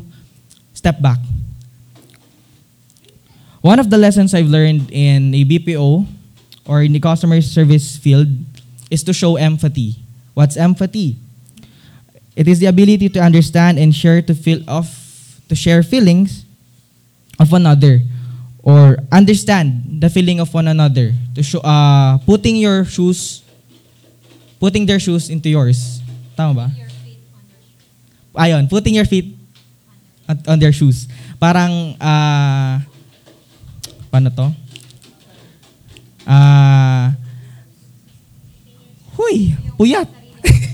step 0.77 1.01
back. 1.01 1.17
One 3.65 3.81
of 3.81 3.89
the 3.89 3.97
lessons 3.97 4.37
I've 4.37 4.47
learned 4.47 4.93
in 4.93 5.33
a 5.33 5.41
BPO 5.43 6.05
or 6.69 6.83
in 6.83 6.93
the 6.93 7.01
customer 7.01 7.41
service 7.41 7.97
field 7.97 8.29
is 8.91 9.01
to 9.03 9.13
show 9.13 9.35
empathy. 9.35 9.97
What's 10.37 10.55
empathy? 10.55 11.17
It 12.35 12.47
is 12.47 12.59
the 12.59 12.67
ability 12.67 13.09
to 13.09 13.19
understand 13.19 13.79
and 13.79 13.95
share 13.95 14.21
to 14.21 14.35
feel 14.35 14.61
of 14.69 14.85
to 15.49 15.55
share 15.55 15.81
feelings 15.81 16.45
of 17.39 17.51
another 17.53 18.05
or 18.67 18.99
understand 19.15 20.03
the 20.03 20.11
feeling 20.11 20.43
of 20.43 20.51
one 20.51 20.67
another 20.67 21.15
to 21.31 21.39
show 21.39 21.63
uh, 21.63 22.19
putting 22.27 22.59
your 22.59 22.83
shoes 22.83 23.47
putting 24.59 24.83
their 24.83 24.99
shoes 24.99 25.31
into 25.31 25.47
yours. 25.47 26.03
Tama 26.35 26.53
ba? 26.53 26.67
Ayon, 28.37 28.67
putting 28.69 28.93
your 28.99 29.07
feet 29.07 29.33
on 30.45 30.59
their 30.59 30.75
shoes. 30.75 31.07
Parang 31.39 31.95
ah 31.97 32.83
paano 34.11 34.29
to? 34.35 34.47
Ah 36.27 37.15
Huy, 39.15 39.55
puyat. 39.79 40.05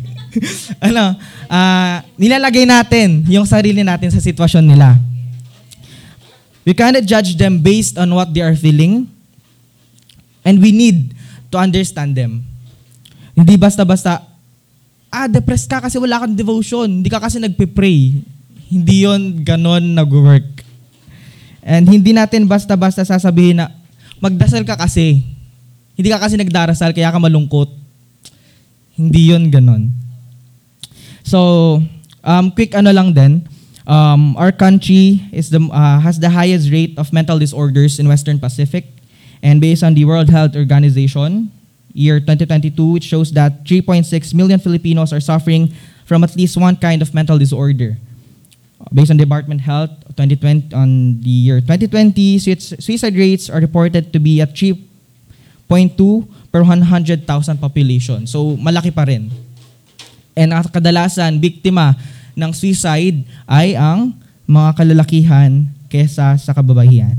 ano, 0.89 1.15
ah 1.47 2.01
nilalagay 2.17 2.65
natin 2.65 3.23
yung 3.29 3.45
sarili 3.45 3.85
natin 3.85 4.09
sa 4.09 4.19
sitwasyon 4.19 4.65
nila. 4.65 4.97
We 6.63 6.71
cannot 6.71 7.03
judge 7.03 7.35
them 7.35 7.59
based 7.59 7.99
on 7.99 8.11
what 8.15 8.31
they 8.31 8.39
are 8.39 8.55
feeling. 8.55 9.11
And 10.43 10.59
we 10.59 10.71
need 10.71 11.15
to 11.51 11.59
understand 11.59 12.15
them. 12.15 12.43
Hindi 13.35 13.55
basta-basta, 13.59 14.23
ah, 15.11 15.27
depressed 15.27 15.67
ka 15.67 15.83
kasi 15.83 15.99
wala 15.99 16.23
kang 16.23 16.35
devotion. 16.35 17.03
Hindi 17.03 17.09
ka 17.11 17.19
kasi 17.19 17.39
nagpe-pray. 17.39 17.99
Hindi 18.71 18.95
yon 19.03 19.43
ganon 19.43 19.95
nag-work. 19.95 20.63
And 21.63 21.87
hindi 21.87 22.11
natin 22.11 22.47
basta-basta 22.47 23.07
sasabihin 23.07 23.63
na, 23.63 23.71
magdasal 24.19 24.63
ka 24.63 24.75
kasi. 24.79 25.23
Hindi 25.95 26.09
ka 26.11 26.19
kasi 26.19 26.35
nagdarasal, 26.39 26.91
kaya 26.91 27.11
ka 27.11 27.19
malungkot. 27.19 27.71
Hindi 28.95 29.31
yon 29.31 29.51
ganon. 29.51 29.91
So, 31.23 31.79
um, 32.23 32.45
quick 32.51 32.75
ano 32.75 32.91
lang 32.91 33.15
din. 33.15 33.43
Um, 33.85 34.35
our 34.37 34.51
country 34.51 35.19
is 35.31 35.49
the, 35.49 35.59
uh, 35.59 35.99
has 35.99 36.19
the 36.19 36.29
highest 36.29 36.71
rate 36.71 36.97
of 36.97 37.11
mental 37.11 37.37
disorders 37.37 37.99
in 37.99 38.07
Western 38.07 38.39
Pacific. 38.39 38.87
And 39.43 39.59
based 39.59 39.83
on 39.83 39.93
the 39.93 40.05
World 40.05 40.29
Health 40.29 40.55
Organization, 40.55 41.51
year 41.91 42.19
2022, 42.19 42.97
it 42.97 43.03
shows 43.03 43.31
that 43.33 43.65
3.6 43.65 44.07
million 44.33 44.59
Filipinos 44.59 45.11
are 45.11 45.19
suffering 45.19 45.73
from 46.05 46.23
at 46.23 46.35
least 46.35 46.55
one 46.55 46.75
kind 46.75 47.01
of 47.01 47.13
mental 47.13 47.37
disorder. 47.37 47.97
Based 48.91 49.11
on 49.11 49.17
Department 49.17 49.61
of 49.61 49.65
Health 49.65 49.91
2020, 50.15 50.75
on 50.75 51.19
the 51.19 51.29
year 51.29 51.59
2020, 51.59 52.39
suicide 52.79 53.15
rates 53.15 53.49
are 53.49 53.59
reported 53.59 54.11
to 54.13 54.19
be 54.19 54.39
at 54.39 54.55
3.2 54.55 56.27
per 56.51 56.63
100,000 56.63 57.25
population. 57.57 58.27
So, 58.27 58.55
malaki 58.55 58.95
pa 58.95 59.03
rin. 59.03 59.31
And 60.35 60.53
ang 60.53 60.65
kadalasan, 60.65 61.39
biktima 61.39 61.95
ng 62.33 62.51
suicide 62.53 63.25
ay 63.45 63.77
ang 63.77 64.13
mga 64.49 64.69
kalalakihan 64.75 65.65
kesa 65.87 66.35
sa 66.37 66.51
kababaihan. 66.51 67.15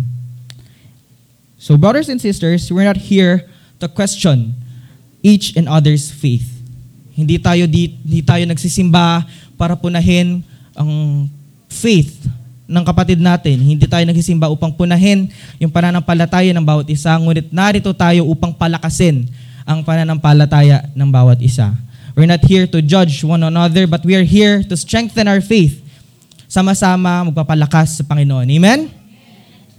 So 1.56 1.80
brothers 1.80 2.12
and 2.12 2.20
sisters, 2.20 2.68
we're 2.68 2.84
not 2.84 3.00
here 3.00 3.48
to 3.80 3.88
question 3.88 4.52
each 5.24 5.56
and 5.56 5.64
other's 5.64 6.12
faith. 6.12 6.44
Hindi 7.14 7.40
tayo 7.40 7.64
di, 7.64 7.96
hindi 8.04 8.20
tayo 8.20 8.44
nagsisimba 8.44 9.24
para 9.54 9.78
punahin 9.78 10.42
ang 10.74 11.24
faith 11.70 12.26
ng 12.66 12.84
kapatid 12.84 13.22
natin. 13.22 13.62
Hindi 13.62 13.86
tayo 13.86 14.04
nagsisimba 14.04 14.50
upang 14.50 14.74
punahin 14.74 15.30
yung 15.62 15.70
pananampalataya 15.70 16.50
ng 16.52 16.64
bawat 16.64 16.90
isa, 16.90 17.16
ngunit 17.16 17.48
narito 17.54 17.92
tayo 17.94 18.26
upang 18.28 18.52
palakasin 18.52 19.24
ang 19.64 19.80
pananampalataya 19.80 20.90
ng 20.92 21.08
bawat 21.08 21.40
isa. 21.40 21.72
We're 22.14 22.30
not 22.30 22.46
here 22.46 22.70
to 22.70 22.78
judge 22.78 23.26
one 23.26 23.42
another, 23.42 23.90
but 23.90 24.06
we 24.06 24.14
are 24.14 24.22
here 24.22 24.62
to 24.62 24.74
strengthen 24.78 25.26
our 25.26 25.42
faith. 25.42 25.82
Sama-sama 26.46 27.26
magpapalakas 27.26 27.98
sa 27.98 28.06
Panginoon. 28.06 28.46
Amen? 28.46 28.86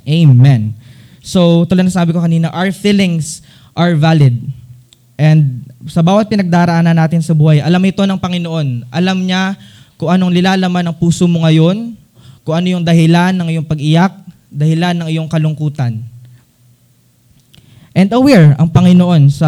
Amen. 0.04 0.76
So, 1.24 1.64
tulad 1.64 1.88
na 1.88 1.96
sabi 1.96 2.12
ko 2.12 2.20
kanina, 2.20 2.52
our 2.52 2.76
feelings 2.76 3.40
are 3.72 3.96
valid. 3.96 4.36
And 5.16 5.64
sa 5.88 6.04
bawat 6.04 6.28
pinagdaraanan 6.28 7.00
natin 7.00 7.24
sa 7.24 7.32
buhay, 7.32 7.64
alam 7.64 7.80
ito 7.88 8.04
ng 8.04 8.20
Panginoon. 8.20 8.92
Alam 8.92 9.18
niya 9.24 9.56
kung 9.96 10.12
anong 10.12 10.36
nilalaman 10.36 10.92
ng 10.92 10.96
puso 11.00 11.32
mo 11.32 11.48
ngayon, 11.48 11.96
kung 12.44 12.56
ano 12.60 12.68
yung 12.68 12.84
dahilan 12.84 13.32
ng 13.32 13.48
iyong 13.48 13.68
pag-iyak, 13.68 14.12
dahilan 14.52 14.92
ng 14.92 15.08
iyong 15.08 15.32
kalungkutan. 15.32 16.04
And 17.96 18.12
aware 18.12 18.60
ang 18.60 18.68
Panginoon 18.68 19.32
sa 19.32 19.48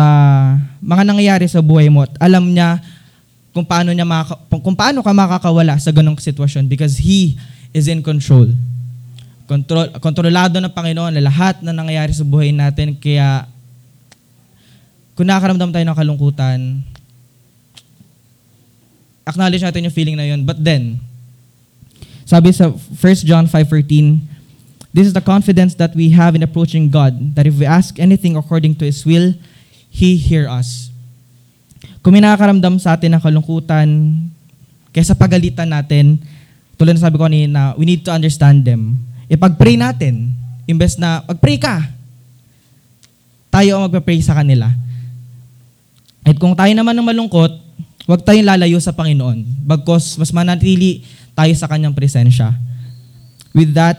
mga 0.87 1.03
nangyayari 1.03 1.51
sa 1.51 1.59
buhay 1.59 1.91
mo 1.91 2.07
at 2.07 2.15
alam 2.15 2.47
niya 2.47 2.79
kung 3.51 3.67
paano 3.67 3.91
niya 3.91 4.07
makaka- 4.07 4.39
kung 4.63 4.77
paano 4.77 5.03
ka 5.03 5.11
makakawala 5.11 5.75
sa 5.83 5.91
ganong 5.91 6.15
sitwasyon 6.15 6.71
because 6.71 6.95
He 6.95 7.35
is 7.75 7.91
in 7.91 7.99
control. 7.99 8.47
Kontrol, 9.51 9.91
kontrolado 9.99 10.63
ng 10.63 10.71
Panginoon 10.71 11.11
na 11.11 11.27
lahat 11.27 11.59
na 11.59 11.75
nangyayari 11.75 12.15
sa 12.15 12.23
buhay 12.23 12.55
natin 12.55 12.95
kaya 12.95 13.43
kung 15.17 15.27
nakakaramdam 15.27 15.73
tayo 15.73 15.83
ng 15.83 15.97
kalungkutan, 15.97 16.59
acknowledge 19.27 19.65
natin 19.65 19.89
yung 19.89 19.95
feeling 19.95 20.15
na 20.15 20.29
yun. 20.29 20.45
But 20.45 20.61
then, 20.61 21.03
sabi 22.23 22.53
sa 22.53 22.71
1 22.71 23.27
John 23.27 23.49
5.13, 23.49 24.37
This 24.93 25.09
is 25.09 25.15
the 25.17 25.25
confidence 25.25 25.75
that 25.81 25.97
we 25.97 26.13
have 26.15 26.37
in 26.37 26.45
approaching 26.45 26.87
God, 26.87 27.35
that 27.35 27.49
if 27.49 27.57
we 27.59 27.65
ask 27.67 27.99
anything 27.99 28.37
according 28.37 28.77
to 28.79 28.85
His 28.85 29.03
will, 29.03 29.35
He 29.97 30.13
hear 30.13 30.45
us. 30.45 30.93
Kung 32.05 32.13
may 32.13 32.21
nakakaramdam 32.21 32.77
sa 32.77 32.93
atin 32.93 33.17
ng 33.17 33.21
kalungkutan, 33.21 34.13
kaysa 34.93 35.17
pagalitan 35.17 35.73
natin, 35.73 36.21
tulad 36.77 36.93
na 36.93 37.01
sabi 37.01 37.17
ko 37.17 37.25
kanina, 37.25 37.73
we 37.73 37.89
need 37.89 38.05
to 38.05 38.13
understand 38.13 38.61
them. 38.61 38.93
Ipag-pray 39.25 39.73
natin, 39.73 40.29
imbes 40.69 41.01
na, 41.01 41.25
mag-pray 41.25 41.57
ka, 41.57 41.81
tayo 43.49 43.81
ang 43.81 43.89
magpa-pray 43.89 44.21
sa 44.21 44.37
kanila. 44.37 44.69
At 46.21 46.37
kung 46.37 46.53
tayo 46.53 46.69
naman 46.77 46.93
ng 46.93 47.07
malungkot, 47.09 47.57
huwag 48.05 48.21
tayong 48.21 48.45
lalayo 48.45 48.77
sa 48.77 48.93
Panginoon. 48.93 49.65
Bagkos, 49.65 50.21
mas 50.21 50.29
manatili 50.29 51.01
tayo 51.33 51.49
sa 51.57 51.65
Kanyang 51.65 51.97
presensya. 51.97 52.53
With 53.57 53.73
that, 53.73 53.97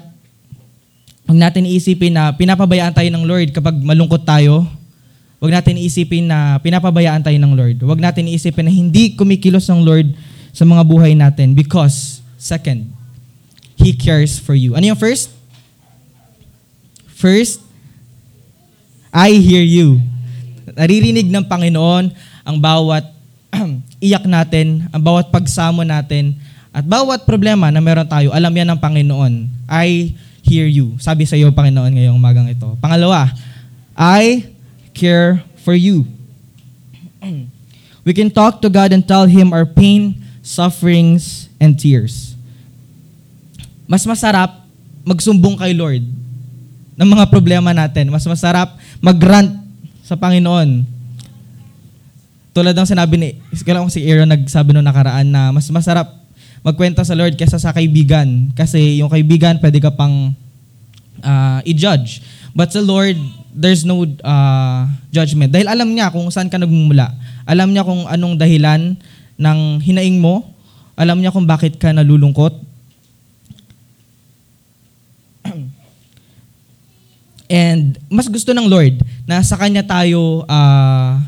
huwag 1.26 1.42
natin 1.42 1.66
iisipin 1.66 2.14
na 2.14 2.30
pinapabayaan 2.30 2.94
tayo 2.94 3.10
ng 3.10 3.26
Lord 3.26 3.50
kapag 3.50 3.74
malungkot 3.82 4.22
tayo. 4.22 4.77
Huwag 5.38 5.54
natin 5.54 5.78
iisipin 5.78 6.26
na 6.26 6.58
pinapabayaan 6.58 7.22
tayo 7.22 7.38
ng 7.38 7.54
Lord. 7.54 7.78
Huwag 7.86 8.02
natin 8.02 8.26
iisipin 8.26 8.66
na 8.66 8.74
hindi 8.74 9.14
kumikilos 9.14 9.70
ng 9.70 9.86
Lord 9.86 10.10
sa 10.50 10.66
mga 10.66 10.82
buhay 10.82 11.14
natin 11.14 11.54
because, 11.54 12.18
second, 12.34 12.90
He 13.78 13.94
cares 13.94 14.42
for 14.42 14.58
you. 14.58 14.74
Ano 14.74 14.90
yung 14.90 14.98
first? 14.98 15.30
First, 17.14 17.62
I 19.14 19.38
hear 19.38 19.62
you. 19.62 20.02
Naririnig 20.74 21.30
ng 21.30 21.46
Panginoon 21.46 22.10
ang 22.42 22.56
bawat 22.58 23.06
iyak 24.02 24.26
natin, 24.26 24.90
ang 24.90 25.02
bawat 25.02 25.30
pagsamo 25.30 25.86
natin, 25.86 26.34
at 26.74 26.82
bawat 26.82 27.24
problema 27.24 27.70
na 27.70 27.78
meron 27.78 28.06
tayo, 28.06 28.34
alam 28.34 28.50
yan 28.50 28.68
ng 28.74 28.80
Panginoon. 28.82 29.46
I 29.70 30.14
hear 30.42 30.66
you. 30.66 30.98
Sabi 30.98 31.24
sa 31.26 31.38
iyo, 31.38 31.54
Panginoon, 31.54 31.94
ngayong 31.94 32.18
magang 32.18 32.50
ito. 32.50 32.74
Pangalawa, 32.82 33.30
I 33.94 34.57
care 34.98 35.46
for 35.62 35.78
you. 35.78 36.10
We 38.02 38.10
can 38.10 38.34
talk 38.34 38.58
to 38.66 38.68
God 38.72 38.90
and 38.90 39.06
tell 39.06 39.30
Him 39.30 39.54
our 39.54 39.62
pain, 39.62 40.18
sufferings, 40.42 41.46
and 41.62 41.78
tears. 41.78 42.34
Mas 43.86 44.02
masarap 44.02 44.66
magsumbong 45.06 45.54
kay 45.56 45.72
Lord 45.72 46.02
ng 46.98 47.08
mga 47.08 47.30
problema 47.30 47.70
natin. 47.70 48.10
Mas 48.10 48.26
masarap 48.26 48.74
mag-rant 48.98 49.54
sa 50.02 50.18
Panginoon. 50.18 50.82
Tulad 52.52 52.74
ng 52.74 52.88
sinabi 52.88 53.14
ni, 53.16 53.28
kailan 53.62 53.86
ko 53.86 53.92
si 53.92 54.02
Aaron 54.02 54.28
nagsabi 54.28 54.74
noong 54.74 54.88
nakaraan 54.88 55.28
na 55.30 55.54
mas 55.54 55.70
masarap 55.70 56.10
magkwenta 56.66 57.06
sa 57.06 57.14
Lord 57.14 57.38
kaysa 57.38 57.62
sa 57.62 57.70
kaibigan. 57.70 58.50
Kasi 58.52 58.98
yung 58.98 59.12
kaibigan, 59.12 59.62
pwede 59.62 59.78
ka 59.78 59.94
pang 59.94 60.34
ah, 61.22 61.62
i-judge. 61.62 62.24
But 62.56 62.74
sa 62.74 62.82
Lord, 62.82 63.20
there's 63.58 63.82
no 63.82 64.06
uh, 64.22 64.86
judgment. 65.10 65.50
Dahil 65.50 65.66
alam 65.66 65.90
niya 65.90 66.14
kung 66.14 66.30
saan 66.30 66.46
ka 66.46 66.62
nagmumula. 66.62 67.10
Alam 67.42 67.74
niya 67.74 67.82
kung 67.82 68.06
anong 68.06 68.38
dahilan 68.38 68.94
ng 69.34 69.58
hinaing 69.82 70.22
mo. 70.22 70.46
Alam 70.94 71.18
niya 71.18 71.34
kung 71.34 71.42
bakit 71.42 71.74
ka 71.74 71.90
nalulungkot. 71.90 72.54
And 77.50 77.98
mas 78.06 78.30
gusto 78.30 78.54
ng 78.54 78.70
Lord 78.70 79.02
na 79.26 79.42
sa 79.42 79.58
Kanya 79.58 79.82
tayo 79.82 80.46
uh, 80.46 81.18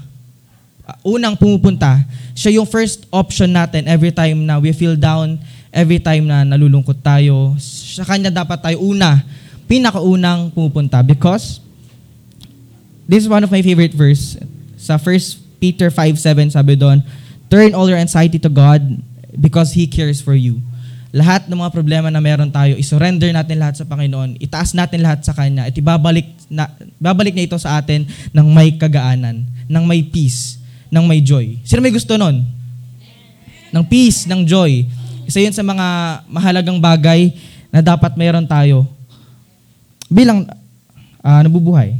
unang 1.02 1.34
pumupunta. 1.34 2.06
Siya 2.38 2.62
yung 2.62 2.68
first 2.70 3.10
option 3.10 3.50
natin 3.50 3.90
every 3.90 4.14
time 4.14 4.46
na 4.46 4.62
we 4.62 4.70
feel 4.70 4.94
down, 4.94 5.34
every 5.74 5.98
time 5.98 6.30
na 6.30 6.46
nalulungkot 6.46 7.02
tayo. 7.02 7.58
Sa 7.58 8.06
Kanya 8.06 8.30
dapat 8.30 8.62
tayo 8.62 8.78
una, 8.86 9.18
pinakaunang 9.66 10.54
pumupunta. 10.54 11.02
Because 11.02 11.58
this 13.10 13.26
is 13.26 13.28
one 13.28 13.42
of 13.42 13.50
my 13.50 13.58
favorite 13.66 13.90
verse. 13.90 14.38
Sa 14.78 14.94
1 14.94 15.58
Peter 15.58 15.90
5.7 15.90 16.54
sabi 16.54 16.78
doon, 16.78 17.02
Turn 17.50 17.74
all 17.74 17.90
your 17.90 17.98
anxiety 17.98 18.38
to 18.38 18.46
God 18.46 18.78
because 19.34 19.74
He 19.74 19.90
cares 19.90 20.22
for 20.22 20.38
you 20.38 20.62
lahat 21.10 21.50
ng 21.50 21.58
mga 21.58 21.74
problema 21.74 22.06
na 22.06 22.22
meron 22.22 22.50
tayo, 22.54 22.78
isurrender 22.78 23.34
natin 23.34 23.58
lahat 23.58 23.82
sa 23.82 23.84
Panginoon, 23.86 24.38
itaas 24.38 24.78
natin 24.78 25.02
lahat 25.02 25.26
sa 25.26 25.34
Kanya, 25.34 25.66
at 25.66 25.74
ibabalik, 25.74 26.26
na, 26.46 26.70
babalik 27.02 27.34
niya 27.34 27.50
ito 27.50 27.58
sa 27.58 27.82
atin 27.82 28.06
ng 28.30 28.46
may 28.54 28.78
kagaanan, 28.78 29.42
ng 29.66 29.84
may 29.90 30.06
peace, 30.06 30.62
ng 30.86 31.02
may 31.02 31.18
joy. 31.18 31.58
Sino 31.66 31.82
may 31.82 31.90
gusto 31.90 32.14
nun? 32.14 32.46
Ng 33.74 33.84
peace, 33.90 34.30
ng 34.30 34.46
joy. 34.46 34.86
Isa 35.26 35.42
yun 35.42 35.54
sa 35.54 35.66
mga 35.66 35.86
mahalagang 36.30 36.78
bagay 36.78 37.34
na 37.74 37.82
dapat 37.82 38.14
mayroon 38.14 38.46
tayo 38.46 38.86
bilang 40.06 40.46
uh, 41.22 41.40
nabubuhay. 41.42 41.94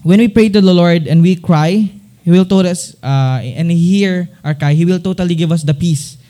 When 0.00 0.18
we 0.20 0.28
pray 0.28 0.48
to 0.48 0.60
the 0.60 0.72
Lord 0.72 1.04
and 1.06 1.20
we 1.20 1.36
cry, 1.36 1.92
He 2.24 2.30
will 2.30 2.44
tell 2.44 2.64
us, 2.64 2.96
uh, 3.02 3.40
and 3.42 3.72
hear 3.72 4.28
our 4.44 4.54
cry, 4.54 4.72
He 4.72 4.84
will 4.84 5.00
totally 5.00 5.34
give 5.34 5.52
us 5.52 5.64
the 5.64 5.74
peace 5.74 6.20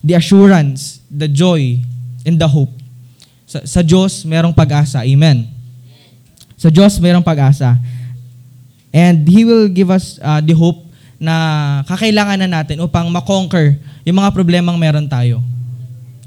the 0.00 0.16
assurance, 0.16 1.00
the 1.12 1.28
joy, 1.28 1.76
and 2.24 2.40
the 2.40 2.48
hope. 2.48 2.72
Sa, 3.44 3.60
sa 3.68 3.80
Diyos, 3.84 4.24
merong 4.24 4.56
pag-asa. 4.56 5.04
Amen. 5.04 5.48
Sa 6.56 6.72
Diyos, 6.72 6.96
merong 6.96 7.24
pag-asa. 7.24 7.76
And 8.90 9.28
He 9.28 9.44
will 9.44 9.68
give 9.68 9.92
us 9.92 10.16
uh, 10.24 10.40
the 10.40 10.56
hope 10.56 10.88
na 11.20 11.84
kakailangan 11.84 12.40
na 12.40 12.48
natin 12.48 12.80
upang 12.80 13.12
makonquer 13.12 13.76
yung 14.08 14.16
mga 14.16 14.32
problemang 14.32 14.80
meron 14.80 15.04
tayo. 15.04 15.44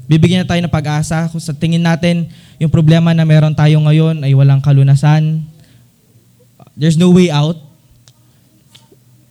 Bibigyan 0.06 0.44
na 0.44 0.48
tayo 0.48 0.60
ng 0.62 0.70
pag-asa 0.70 1.26
kung 1.32 1.42
sa 1.42 1.50
tingin 1.50 1.82
natin 1.82 2.30
yung 2.62 2.70
problema 2.70 3.10
na 3.10 3.26
meron 3.26 3.56
tayo 3.56 3.80
ngayon 3.82 4.22
ay 4.22 4.36
walang 4.36 4.62
kalunasan. 4.62 5.42
There's 6.74 6.98
no 6.98 7.14
way 7.14 7.30
out. 7.30 7.58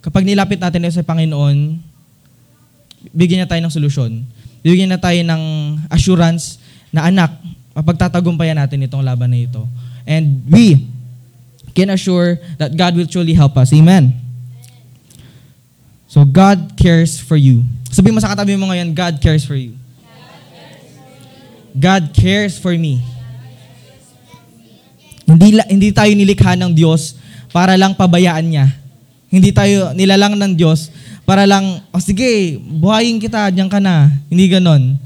Kapag 0.03 0.23
nilapit 0.23 0.59
natin 0.59 0.87
sa 0.91 1.03
Panginoon, 1.03 1.79
bigyan 3.11 3.43
niya 3.43 3.51
tayo 3.51 3.61
ng 3.63 3.73
solusyon. 3.73 4.11
Bigyan 4.63 4.91
niya 4.91 4.99
tayo 4.99 5.19
ng 5.19 5.43
assurance 5.91 6.59
na 6.91 7.07
anak, 7.07 7.35
mapagtatagumpayan 7.75 8.55
natin 8.55 8.83
itong 8.87 9.03
laban 9.03 9.31
na 9.31 9.43
ito. 9.43 9.67
And 10.07 10.43
we 10.47 10.87
can 11.75 11.91
assure 11.91 12.39
that 12.59 12.75
God 12.75 12.95
will 12.95 13.07
truly 13.07 13.35
help 13.35 13.59
us. 13.59 13.71
Amen. 13.75 14.15
So 16.07 16.23
God 16.23 16.77
cares 16.77 17.17
for 17.17 17.35
you. 17.35 17.65
Sabi 17.89 18.13
mo 18.13 18.21
sa 18.21 18.29
katabi 18.31 18.53
mo 18.53 18.69
ngayon, 18.69 18.93
God 18.93 19.17
cares 19.17 19.43
for 19.43 19.57
you. 19.57 19.75
God 21.73 22.13
cares 22.13 22.53
for 22.61 22.77
me. 22.77 23.01
Hindi, 25.25 25.57
hindi 25.65 25.89
tayo 25.89 26.13
nilikha 26.13 26.53
ng 26.53 26.69
Diyos 26.77 27.17
para 27.53 27.77
lang 27.77 27.93
pabayaan 27.93 28.43
niya. 28.49 28.65
Hindi 29.29 29.53
tayo 29.53 29.93
nilalang 29.93 30.35
ng 30.35 30.53
Diyos 30.57 30.89
para 31.23 31.47
lang, 31.47 31.79
o 31.93 31.97
oh, 31.97 32.03
sige, 32.03 32.59
buhayin 32.59 33.21
kita, 33.21 33.47
diyan 33.53 33.71
ka 33.71 33.79
na. 33.79 34.11
Hindi 34.27 34.51
ganon. 34.51 34.99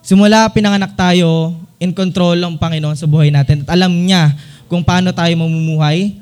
Simula 0.00 0.48
pinanganak 0.48 0.96
tayo, 0.96 1.52
in 1.76 1.92
control 1.92 2.40
ng 2.40 2.56
Panginoon 2.56 2.96
sa 2.96 3.04
buhay 3.04 3.28
natin. 3.28 3.66
At 3.66 3.76
alam 3.76 3.92
niya 3.92 4.32
kung 4.64 4.80
paano 4.80 5.12
tayo 5.12 5.28
mamumuhay. 5.36 6.16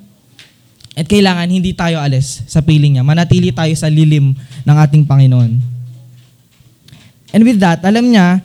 At 0.98 1.06
kailangan 1.06 1.46
hindi 1.46 1.70
tayo 1.74 2.02
alis 2.02 2.42
sa 2.50 2.58
piling 2.62 2.98
niya. 2.98 3.04
Manatili 3.06 3.54
tayo 3.54 3.70
sa 3.78 3.86
lilim 3.86 4.34
ng 4.66 4.76
ating 4.82 5.06
Panginoon. 5.06 5.50
And 7.34 7.42
with 7.42 7.58
that, 7.62 7.82
alam 7.82 8.10
niya, 8.10 8.42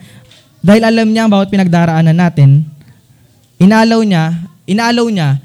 dahil 0.62 0.82
alam 0.82 1.08
niya 1.10 1.26
ang 1.26 1.32
bawat 1.34 1.50
pinagdaraanan 1.50 2.18
natin, 2.18 2.66
inaalaw 3.62 4.02
niya, 4.02 4.34
inaalaw 4.66 5.06
niya 5.14 5.38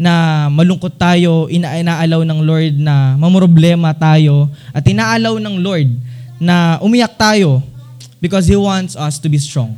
na 0.00 0.48
malungkot 0.48 0.96
tayo, 0.96 1.44
ina 1.52 1.76
inaalaw 1.76 2.24
ng 2.24 2.40
Lord 2.40 2.80
na 2.80 3.20
mamroblema 3.20 3.92
tayo, 3.92 4.48
at 4.72 4.80
inaalaw 4.80 5.36
ng 5.36 5.60
Lord 5.60 5.92
na 6.40 6.80
umiyak 6.80 7.20
tayo 7.20 7.60
because 8.16 8.48
He 8.48 8.56
wants 8.56 8.96
us 8.96 9.20
to 9.20 9.28
be 9.28 9.36
strong. 9.36 9.76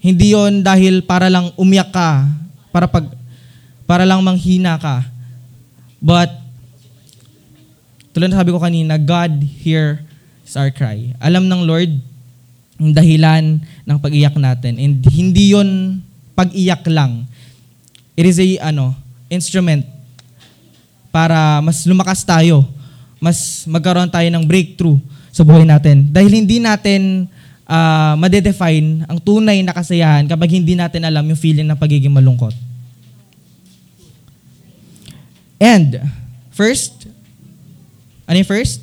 Hindi 0.00 0.32
yon 0.32 0.64
dahil 0.64 1.04
para 1.04 1.28
lang 1.28 1.52
umiyak 1.60 1.92
ka, 1.92 2.24
para, 2.72 2.88
pag, 2.88 3.04
para 3.84 4.08
lang 4.08 4.24
manghina 4.24 4.80
ka. 4.80 5.04
But, 6.00 6.32
tulad 8.16 8.32
na 8.32 8.40
sabi 8.40 8.48
ko 8.48 8.64
kanina, 8.64 8.96
God 8.96 9.44
hears 9.44 10.56
our 10.56 10.72
cry. 10.72 11.12
Alam 11.20 11.52
ng 11.52 11.68
Lord 11.68 11.92
ang 12.80 12.94
dahilan 12.96 13.44
ng 13.60 13.98
pag-iyak 14.00 14.38
natin. 14.40 14.80
And 14.80 15.04
hindi 15.12 15.52
yon 15.52 16.00
pag-iyak 16.32 16.86
lang. 16.88 17.28
It 18.16 18.24
is 18.24 18.40
a, 18.40 18.72
ano, 18.72 18.94
instrument 19.28 19.84
para 21.12 21.60
mas 21.64 21.84
lumakas 21.84 22.24
tayo, 22.24 22.64
mas 23.20 23.64
magkaroon 23.68 24.10
tayo 24.10 24.28
ng 24.28 24.44
breakthrough 24.44 25.00
sa 25.32 25.44
buhay 25.44 25.64
natin. 25.64 26.08
Dahil 26.08 26.32
hindi 26.32 26.58
natin 26.60 27.28
uh, 27.68 28.14
madedefine 28.16 29.04
ang 29.06 29.20
tunay 29.20 29.60
na 29.60 29.76
kasayahan 29.76 30.24
kapag 30.24 30.56
hindi 30.56 30.74
natin 30.74 31.04
alam 31.04 31.24
yung 31.24 31.38
feeling 31.38 31.68
ng 31.68 31.78
pagiging 31.78 32.12
malungkot. 32.12 32.56
And, 35.58 36.06
first, 36.54 37.10
ano 38.30 38.38
yung 38.38 38.46
first? 38.46 38.78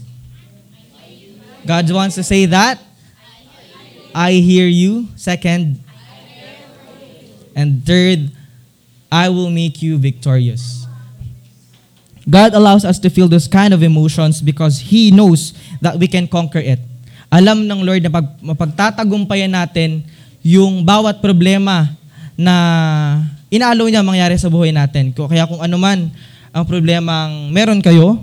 God 1.63 1.87
wants 1.95 2.19
to 2.19 2.23
say 2.23 2.45
that. 2.51 2.77
I 4.11 4.43
hear 4.43 4.67
you. 4.67 5.07
Second. 5.15 5.79
And 7.55 7.79
third, 7.87 8.34
I 9.15 9.31
will 9.31 9.47
make 9.47 9.79
you 9.79 9.95
victorious. 9.95 10.83
God 12.27 12.51
allows 12.51 12.83
us 12.83 12.99
to 12.99 13.07
feel 13.07 13.31
those 13.31 13.47
kind 13.47 13.71
of 13.71 13.79
emotions 13.79 14.43
because 14.43 14.83
He 14.91 15.07
knows 15.07 15.55
that 15.79 15.95
we 15.95 16.11
can 16.11 16.27
conquer 16.27 16.59
it. 16.59 16.83
Alam 17.31 17.63
ng 17.63 17.79
Lord 17.79 18.03
na 18.03 18.11
pag, 18.11 18.27
mapagtatagumpayan 18.43 19.55
natin 19.55 20.03
yung 20.43 20.83
bawat 20.83 21.23
problema 21.23 21.95
na 22.35 23.23
inaalaw 23.47 23.87
niya 23.87 24.03
mangyari 24.03 24.35
sa 24.35 24.51
buhay 24.51 24.75
natin. 24.75 25.15
Kaya 25.15 25.47
kung 25.47 25.63
ano 25.63 25.79
man 25.79 26.11
ang 26.51 26.67
problemang 26.67 27.55
meron 27.55 27.79
kayo, 27.79 28.19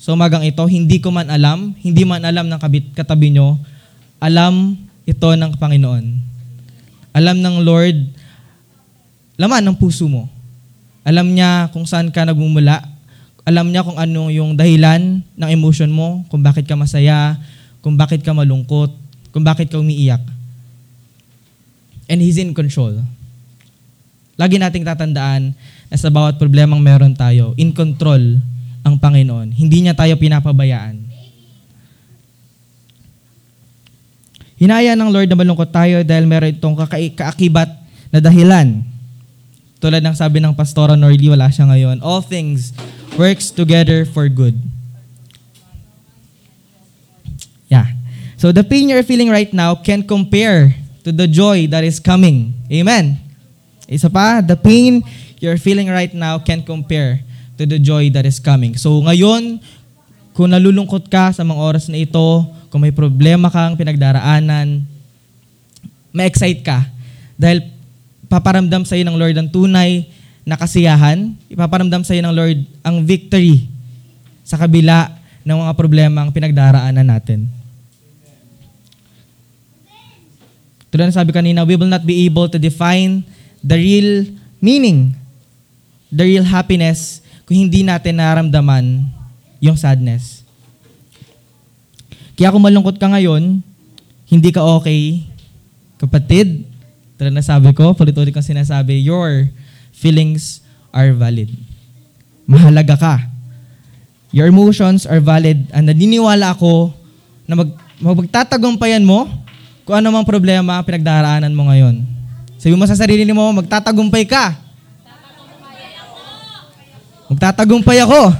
so 0.00 0.16
magang 0.16 0.46
ito, 0.46 0.64
hindi 0.64 1.02
ko 1.02 1.12
man 1.12 1.28
alam, 1.28 1.76
hindi 1.84 2.08
man 2.08 2.24
alam 2.24 2.48
ng 2.48 2.56
kabit, 2.56 2.96
katabi 2.96 3.34
nyo, 3.34 3.60
alam 4.22 4.78
ito 5.04 5.28
ng 5.28 5.52
Panginoon. 5.60 6.04
Alam 7.12 7.36
ng 7.42 7.56
Lord 7.66 8.19
laman 9.40 9.64
ng 9.64 9.76
puso 9.80 10.04
mo. 10.04 10.28
Alam 11.00 11.32
niya 11.32 11.72
kung 11.72 11.88
saan 11.88 12.12
ka 12.12 12.28
nagmumula. 12.28 12.84
Alam 13.48 13.72
niya 13.72 13.80
kung 13.80 13.96
ano 13.96 14.28
yung 14.28 14.52
dahilan 14.52 15.24
ng 15.24 15.48
emotion 15.48 15.88
mo, 15.88 16.28
kung 16.28 16.44
bakit 16.44 16.68
ka 16.68 16.76
masaya, 16.76 17.40
kung 17.80 17.96
bakit 17.96 18.20
ka 18.20 18.36
malungkot, 18.36 18.92
kung 19.32 19.40
bakit 19.40 19.72
ka 19.72 19.80
umiiyak. 19.80 20.20
And 22.04 22.20
He's 22.20 22.36
in 22.36 22.52
control. 22.52 23.00
Lagi 24.36 24.60
nating 24.60 24.84
tatandaan 24.84 25.56
na 25.88 25.96
sa 25.96 26.12
bawat 26.12 26.36
problemang 26.36 26.84
meron 26.84 27.16
tayo, 27.16 27.56
in 27.56 27.72
control 27.72 28.36
ang 28.84 29.00
Panginoon. 29.00 29.56
Hindi 29.56 29.88
niya 29.88 29.96
tayo 29.96 30.20
pinapabayaan. 30.20 31.00
Hinaya 34.60 34.92
ng 34.92 35.08
Lord 35.08 35.32
na 35.32 35.40
malungkot 35.40 35.72
tayo 35.72 36.04
dahil 36.04 36.28
meron 36.28 36.52
itong 36.52 36.76
kaakibat 37.16 37.72
na 38.12 38.20
dahilan 38.20 38.89
tulad 39.80 40.04
ng 40.04 40.12
sabi 40.12 40.44
ng 40.44 40.52
Pastora 40.52 40.92
Norly, 40.92 41.32
wala 41.32 41.48
siya 41.48 41.64
ngayon. 41.64 42.04
All 42.04 42.20
things 42.20 42.76
works 43.16 43.48
together 43.48 44.04
for 44.04 44.28
good. 44.28 44.54
Yeah. 47.72 47.88
So 48.36 48.52
the 48.52 48.60
pain 48.60 48.92
you're 48.92 49.06
feeling 49.06 49.32
right 49.32 49.48
now 49.56 49.80
can 49.80 50.04
compare 50.04 50.76
to 51.04 51.10
the 51.10 51.24
joy 51.24 51.64
that 51.72 51.80
is 51.80 51.96
coming. 51.96 52.52
Amen. 52.68 53.16
Isa 53.88 54.12
pa, 54.12 54.44
the 54.44 54.54
pain 54.54 55.00
you're 55.40 55.56
feeling 55.56 55.88
right 55.88 56.12
now 56.12 56.36
can 56.36 56.60
compare 56.60 57.24
to 57.56 57.64
the 57.64 57.80
joy 57.80 58.12
that 58.12 58.28
is 58.28 58.36
coming. 58.36 58.76
So 58.76 59.00
ngayon, 59.00 59.64
kung 60.36 60.52
nalulungkot 60.52 61.08
ka 61.08 61.32
sa 61.32 61.40
mga 61.40 61.60
oras 61.60 61.88
na 61.88 62.00
ito, 62.00 62.44
kung 62.68 62.84
may 62.84 62.92
problema 62.92 63.48
kang 63.48 63.74
pinagdaraanan, 63.80 64.84
ma-excite 66.12 66.60
ka. 66.60 66.84
Dahil 67.40 67.64
paparamdam 68.30 68.86
sa 68.86 68.94
iyo 68.94 69.02
ng 69.10 69.18
Lord 69.18 69.34
ang 69.34 69.50
tunay 69.50 70.06
na 70.46 70.54
kasiyahan, 70.54 71.34
ipaparamdam 71.50 72.06
sa 72.06 72.14
iyo 72.14 72.22
ng 72.22 72.34
Lord 72.34 72.58
ang 72.86 73.02
victory 73.02 73.66
sa 74.46 74.54
kabila 74.54 75.10
ng 75.42 75.58
mga 75.66 75.72
problemang 75.74 76.30
pinagdaraanan 76.30 77.04
natin. 77.10 77.50
Tulad 80.90 81.10
na 81.10 81.14
sabi 81.14 81.34
kanina, 81.34 81.66
we 81.66 81.74
will 81.74 81.90
not 81.90 82.06
be 82.06 82.26
able 82.26 82.46
to 82.46 82.58
define 82.58 83.22
the 83.62 83.78
real 83.78 84.26
meaning, 84.62 85.14
the 86.10 86.22
real 86.26 86.46
happiness, 86.46 87.22
kung 87.46 87.66
hindi 87.66 87.82
natin 87.82 88.18
naramdaman 88.18 89.06
yung 89.62 89.78
sadness. 89.78 90.42
Kaya 92.34 92.50
kung 92.50 92.62
malungkot 92.62 92.98
ka 92.98 93.06
ngayon, 93.10 93.62
hindi 94.30 94.50
ka 94.54 94.62
okay, 94.62 95.26
kapatid, 95.98 96.69
tulad 97.20 97.36
na 97.36 97.44
sabi 97.44 97.68
ko, 97.76 97.92
palit-ulit 97.92 98.32
kong 98.32 98.40
sinasabi, 98.40 98.96
your 99.04 99.52
feelings 99.92 100.64
are 100.88 101.12
valid. 101.12 101.52
Mahalaga 102.48 102.96
ka. 102.96 103.14
Your 104.32 104.48
emotions 104.48 105.04
are 105.04 105.20
valid 105.20 105.68
and 105.76 105.84
naniniwala 105.84 106.56
ako 106.56 106.96
na 107.44 107.60
mag, 107.60 107.76
magtatagumpayan 108.00 109.04
mo 109.04 109.28
kung 109.84 110.00
ano 110.00 110.08
mang 110.08 110.24
problema 110.24 110.80
ang 110.80 110.86
pinagdaraanan 110.88 111.52
mo 111.52 111.68
ngayon. 111.68 112.00
Sabi 112.56 112.72
mo 112.72 112.88
sa 112.88 112.96
sarili 112.96 113.28
mo, 113.36 113.44
magtatagumpay 113.52 114.24
ka. 114.24 114.56
Magtatagumpay 117.28 118.00
ako. 118.00 118.32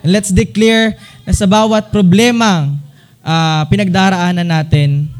And 0.00 0.16
let's 0.16 0.32
declare 0.32 0.96
na 1.28 1.36
sa 1.36 1.44
bawat 1.44 1.92
problemang 1.92 2.80
ah, 3.20 3.68
pinagdaraanan 3.68 4.48
natin, 4.48 5.12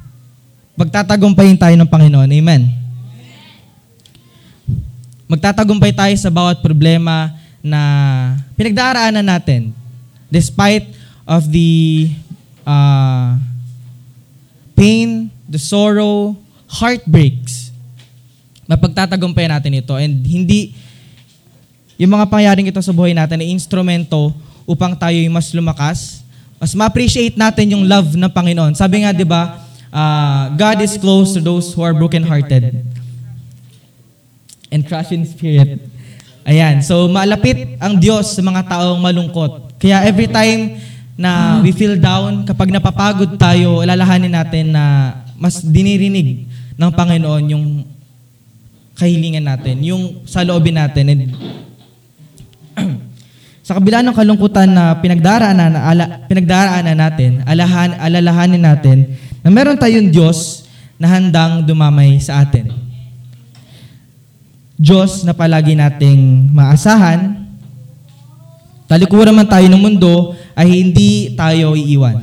magtatagumpayin 0.79 1.59
tayo 1.59 1.75
ng 1.75 1.91
Panginoon. 1.91 2.31
Amen. 2.31 2.63
Magtatagumpay 5.27 5.91
tayo 5.91 6.15
sa 6.15 6.31
bawat 6.31 6.63
problema 6.63 7.35
na 7.59 7.83
pinagdaraanan 8.55 9.27
natin. 9.27 9.75
Despite 10.31 10.87
of 11.27 11.51
the 11.51 12.07
uh, 12.63 13.35
pain, 14.79 15.29
the 15.51 15.59
sorrow, 15.59 16.39
heartbreaks, 16.71 17.75
mapagtatagumpayan 18.71 19.59
natin 19.59 19.83
ito. 19.83 19.99
And 19.99 20.23
hindi, 20.23 20.79
yung 21.99 22.15
mga 22.15 22.31
pangyaring 22.31 22.71
ito 22.71 22.79
sa 22.79 22.95
buhay 22.95 23.19
natin 23.19 23.43
ay 23.43 23.51
instrumento 23.51 24.31
upang 24.63 24.95
tayo 24.95 25.19
mas 25.29 25.51
lumakas, 25.51 26.23
mas 26.63 26.71
ma-appreciate 26.71 27.35
natin 27.35 27.75
yung 27.75 27.85
love 27.85 28.15
ng 28.15 28.31
Panginoon. 28.31 28.79
Sabi 28.79 29.03
nga, 29.03 29.11
di 29.11 29.27
ba, 29.27 29.68
uh, 29.93 30.53
God 30.57 30.81
is 30.83 30.97
close 30.97 31.35
to 31.37 31.41
those 31.41 31.73
who 31.73 31.83
are 31.83 31.95
brokenhearted 31.95 32.85
and 34.69 34.81
crushed 34.85 35.13
in 35.13 35.25
spirit. 35.25 35.81
Ayan, 36.49 36.81
so 36.81 37.09
malapit 37.13 37.77
ang 37.77 38.01
Diyos 38.01 38.33
sa 38.33 38.41
mga 38.41 38.65
taong 38.69 39.01
malungkot. 39.05 39.77
Kaya 39.77 40.09
every 40.09 40.29
time 40.29 40.81
na 41.19 41.61
we 41.61 41.75
feel 41.77 41.99
down, 41.99 42.49
kapag 42.49 42.73
napapagod 42.73 43.37
tayo, 43.37 43.85
alalahanin 43.85 44.33
natin 44.33 44.73
na 44.73 45.13
mas 45.37 45.61
dinirinig 45.61 46.49
ng 46.79 46.91
Panginoon 46.95 47.45
yung 47.53 47.65
kahilingan 48.97 49.45
natin, 49.45 49.83
yung 49.85 50.25
sa 50.25 50.41
loobin 50.43 50.79
natin. 50.81 51.05
And 51.11 51.23
sa 53.67 53.77
kabila 53.77 54.01
ng 54.01 54.17
kalungkutan 54.17 54.73
na 54.73 54.97
pinagdaraanan, 54.97 55.77
ala, 55.77 56.05
pinagdaraanan 56.25 56.97
natin, 56.97 57.31
alahan, 57.45 57.93
alalahanin 58.01 58.63
natin 58.65 58.99
na 59.43 59.49
meron 59.49 59.79
tayong 59.79 60.11
Diyos 60.11 60.67
na 60.99 61.07
handang 61.07 61.63
dumamay 61.63 62.19
sa 62.19 62.43
atin. 62.43 62.75
Diyos 64.79 65.27
na 65.27 65.35
palagi 65.35 65.75
nating 65.75 66.55
maasahan, 66.55 67.35
talikuran 68.87 69.35
man 69.35 69.51
tayo 69.51 69.67
ng 69.67 69.83
mundo, 69.83 70.39
ay 70.55 70.71
hindi 70.71 71.35
tayo 71.35 71.75
iiwan. 71.75 72.23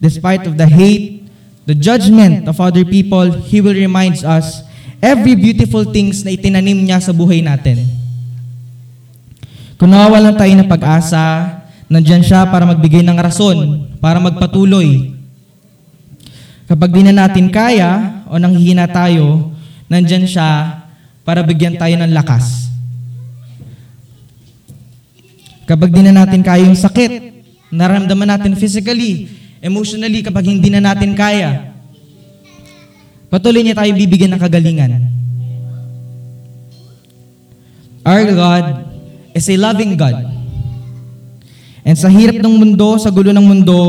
Despite 0.00 0.48
of 0.48 0.56
the 0.56 0.64
hate, 0.64 1.28
the 1.68 1.76
judgment 1.76 2.48
of 2.48 2.56
other 2.60 2.84
people, 2.84 3.28
He 3.44 3.60
will 3.60 3.76
remind 3.76 4.24
us 4.24 4.64
every 5.04 5.36
beautiful 5.36 5.84
things 5.84 6.24
na 6.24 6.32
itinanim 6.32 6.80
niya 6.80 7.02
sa 7.02 7.12
buhay 7.12 7.44
natin. 7.44 7.84
Kung 9.76 9.92
nawawalan 9.92 10.34
tayo 10.34 10.52
ng 10.56 10.70
pag-asa, 10.70 11.60
nandyan 11.92 12.24
siya 12.24 12.48
para 12.48 12.64
magbigay 12.64 13.04
ng 13.04 13.18
rason, 13.20 13.84
para 14.00 14.16
magpatuloy. 14.18 15.17
Kapag 16.68 16.92
di 16.92 17.00
na 17.00 17.16
natin 17.16 17.48
kaya 17.48 18.20
o 18.28 18.36
nanghihina 18.36 18.84
tayo, 18.92 19.56
nandyan 19.88 20.28
siya 20.28 20.84
para 21.24 21.40
bigyan 21.40 21.80
tayo 21.80 21.96
ng 21.96 22.12
lakas. 22.12 22.68
Kapag 25.64 25.88
di 25.88 26.04
na 26.04 26.12
natin 26.12 26.44
kaya 26.44 26.68
yung 26.68 26.76
sakit, 26.76 27.40
naramdaman 27.72 28.36
natin 28.36 28.52
physically, 28.52 29.32
emotionally, 29.64 30.20
kapag 30.20 30.44
hindi 30.48 30.68
na 30.68 30.84
natin 30.84 31.16
kaya, 31.16 31.72
patuloy 33.32 33.64
niya 33.64 33.76
tayo 33.76 33.92
bibigyan 33.96 34.36
ng 34.36 34.40
kagalingan. 34.40 34.92
Our 38.04 38.28
God 38.32 38.64
is 39.32 39.48
a 39.48 39.56
loving 39.56 39.96
God. 39.96 40.24
And 41.84 41.96
sa 41.96 42.12
hirap 42.12 42.44
ng 42.44 42.56
mundo, 42.60 43.00
sa 43.00 43.08
gulo 43.08 43.32
ng 43.32 43.44
mundo, 43.44 43.80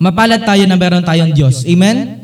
mapalad 0.00 0.40
tayo 0.40 0.64
na 0.64 0.80
meron 0.80 1.04
tayong 1.04 1.36
Diyos. 1.36 1.62
Amen? 1.68 2.16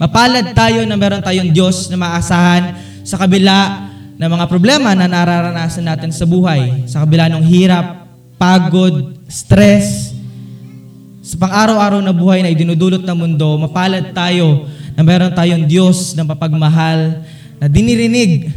Mapalad 0.00 0.56
tayo 0.56 0.88
na 0.88 0.96
meron 0.96 1.20
tayong 1.20 1.52
Diyos 1.52 1.92
na 1.92 2.00
maasahan 2.00 2.80
sa 3.04 3.20
kabila 3.20 3.86
ng 4.16 4.30
mga 4.30 4.46
problema 4.48 4.96
na 4.96 5.04
nararanasan 5.04 5.84
natin 5.84 6.10
sa 6.10 6.24
buhay. 6.24 6.88
Sa 6.88 7.04
kabila 7.04 7.28
ng 7.28 7.44
hirap, 7.44 8.08
pagod, 8.40 9.20
stress, 9.28 10.16
sa 11.28 11.36
pang-araw-araw 11.36 12.00
na 12.00 12.16
buhay 12.16 12.40
na 12.40 12.48
idinudulot 12.48 13.04
ng 13.04 13.18
mundo, 13.18 13.60
mapalad 13.60 14.16
tayo 14.16 14.64
na 14.96 15.04
meron 15.04 15.36
tayong 15.36 15.68
Diyos 15.68 16.16
na 16.16 16.24
mapagmahal, 16.24 17.20
na 17.60 17.66
dinirinig 17.68 18.48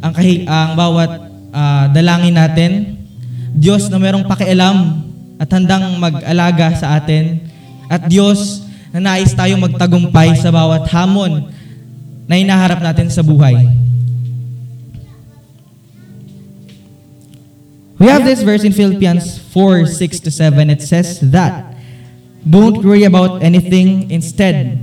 ang, 0.00 0.16
kahi- 0.16 0.48
ang 0.48 0.80
bawat 0.80 1.10
ah, 1.52 1.92
dalangin 1.92 2.40
natin. 2.40 2.72
Diyos 3.52 3.90
na 3.92 4.00
merong 4.00 4.24
pakialam 4.24 5.02
at 5.36 5.50
handang 5.50 5.98
mag-alaga 6.00 6.72
sa 6.78 6.96
atin. 6.96 7.49
At 7.90 8.06
Diyos 8.06 8.62
na 8.94 9.02
nais 9.02 9.34
tayong 9.34 9.58
magtagumpay 9.66 10.38
sa 10.38 10.54
bawat 10.54 10.86
hamon 10.94 11.50
na 12.30 12.38
inaharap 12.38 12.78
natin 12.78 13.10
sa 13.10 13.26
buhay. 13.26 13.58
We 17.98 18.06
have 18.06 18.24
this 18.24 18.46
verse 18.46 18.64
in 18.64 18.72
Philippians 18.72 19.42
4, 19.52 19.84
6 19.84 20.20
to 20.24 20.30
7. 20.30 20.70
It 20.70 20.80
says 20.80 21.20
that, 21.34 21.74
Don't 22.48 22.80
worry 22.80 23.04
about 23.04 23.42
anything. 23.42 24.08
Instead, 24.10 24.78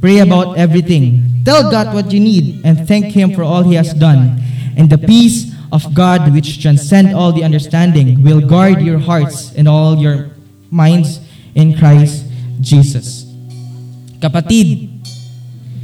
pray 0.00 0.24
about 0.24 0.56
everything. 0.56 1.20
Tell 1.44 1.68
God 1.68 1.92
what 1.92 2.14
you 2.14 2.20
need 2.20 2.64
and 2.64 2.88
thank 2.88 3.12
Him 3.12 3.34
for 3.34 3.42
all 3.42 3.62
He 3.62 3.74
has 3.74 3.92
done. 3.92 4.40
And 4.78 4.88
the 4.88 4.96
peace 4.96 5.52
of 5.70 5.92
God, 5.92 6.32
which 6.32 6.62
transcends 6.62 7.12
all 7.12 7.32
the 7.32 7.44
understanding, 7.44 8.22
will 8.22 8.40
guard 8.40 8.80
your 8.80 8.98
hearts 8.98 9.52
and 9.52 9.68
all 9.68 9.98
your 9.98 10.30
minds 10.70 11.20
in 11.54 11.76
Christ 11.76 12.21
Jesus. 12.58 13.28
Kapatid, 14.18 14.92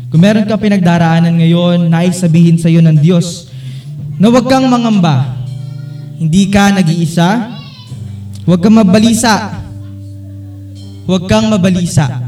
kung 0.08 0.24
meron 0.24 0.48
ka 0.48 0.56
pinagdaraanan 0.56 1.36
ngayon, 1.36 1.92
nais 1.92 2.16
sabihin 2.16 2.56
sa 2.56 2.72
iyo 2.72 2.80
ng 2.80 2.96
Diyos 2.96 3.52
na 4.16 4.32
huwag 4.32 4.48
kang 4.48 4.66
mangamba. 4.66 5.36
Hindi 6.18 6.50
ka 6.50 6.74
nag-iisa. 6.74 7.54
Huwag 8.48 8.60
kang 8.64 8.76
mabalisa. 8.80 9.62
Huwag 11.04 11.28
kang 11.28 11.52
mabalisa. 11.52 12.24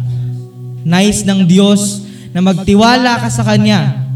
Nais 0.84 1.24
ng 1.24 1.48
Diyos 1.48 2.04
na 2.30 2.44
magtiwala 2.44 3.18
ka 3.20 3.28
sa 3.28 3.42
Kanya 3.42 4.06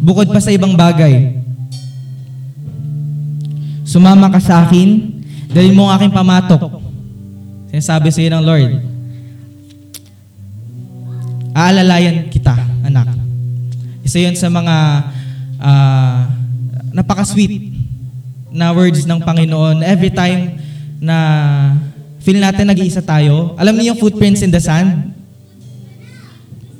bukod 0.00 0.32
pa 0.32 0.40
sa 0.40 0.50
ibang 0.50 0.72
bagay. 0.72 1.36
Sumama 3.84 4.30
ka 4.32 4.40
sa 4.40 4.64
akin, 4.64 5.18
dahil 5.50 5.74
mo 5.74 5.90
ang 5.90 5.98
aking 5.98 6.14
pamatok. 6.14 6.78
Sinasabi 7.74 8.08
sa 8.14 8.22
iyo 8.22 8.30
ng 8.32 8.44
Lord, 8.46 8.70
aalalayan 11.54 12.30
kita, 12.30 12.54
anak. 12.86 13.10
Isa 14.06 14.22
yun 14.22 14.34
sa 14.34 14.50
mga 14.50 14.76
ah, 15.60 16.30
napaka-sweet 16.90 17.70
na 18.50 18.74
words 18.74 19.06
ng 19.06 19.20
Panginoon. 19.22 19.86
Every 19.86 20.10
time 20.10 20.58
na 20.98 21.16
feel 22.20 22.42
natin 22.42 22.68
nag-iisa 22.68 23.00
tayo, 23.00 23.54
alam 23.56 23.74
niyo 23.78 23.94
yung 23.94 24.00
footprints 24.00 24.42
in 24.42 24.50
the 24.50 24.60
sand? 24.60 25.14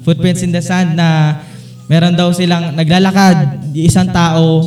Footprints 0.02 0.42
in 0.42 0.50
the 0.50 0.60
sand 0.60 0.98
na 0.98 1.40
meron 1.86 2.14
daw 2.18 2.34
silang 2.34 2.74
naglalakad, 2.74 3.70
isang 3.74 4.10
tao 4.10 4.62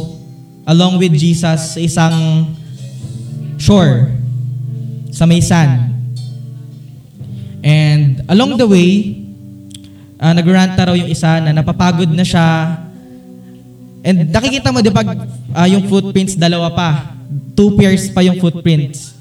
along 0.64 1.00
with 1.00 1.12
Jesus 1.16 1.76
sa 1.76 1.80
isang 1.80 2.16
shore 3.60 4.12
sa 5.12 5.28
may 5.28 5.44
sand. 5.44 5.92
And 7.64 8.24
along 8.28 8.60
the 8.60 8.68
way, 8.68 9.23
uh, 10.24 10.32
nagranta 10.32 10.88
raw 10.88 10.96
yung 10.96 11.12
isa 11.12 11.44
na 11.44 11.52
napapagod 11.52 12.08
na 12.08 12.24
siya 12.24 12.80
And 14.04 14.28
nakikita 14.28 14.68
mo, 14.68 14.84
di 14.84 14.92
ba, 14.92 15.02
ah, 15.56 15.64
yung 15.64 15.88
footprints, 15.88 16.36
dalawa 16.36 16.68
pa. 16.76 17.16
Two 17.56 17.80
pairs 17.80 18.12
pa 18.12 18.20
yung 18.20 18.36
footprints. 18.36 19.16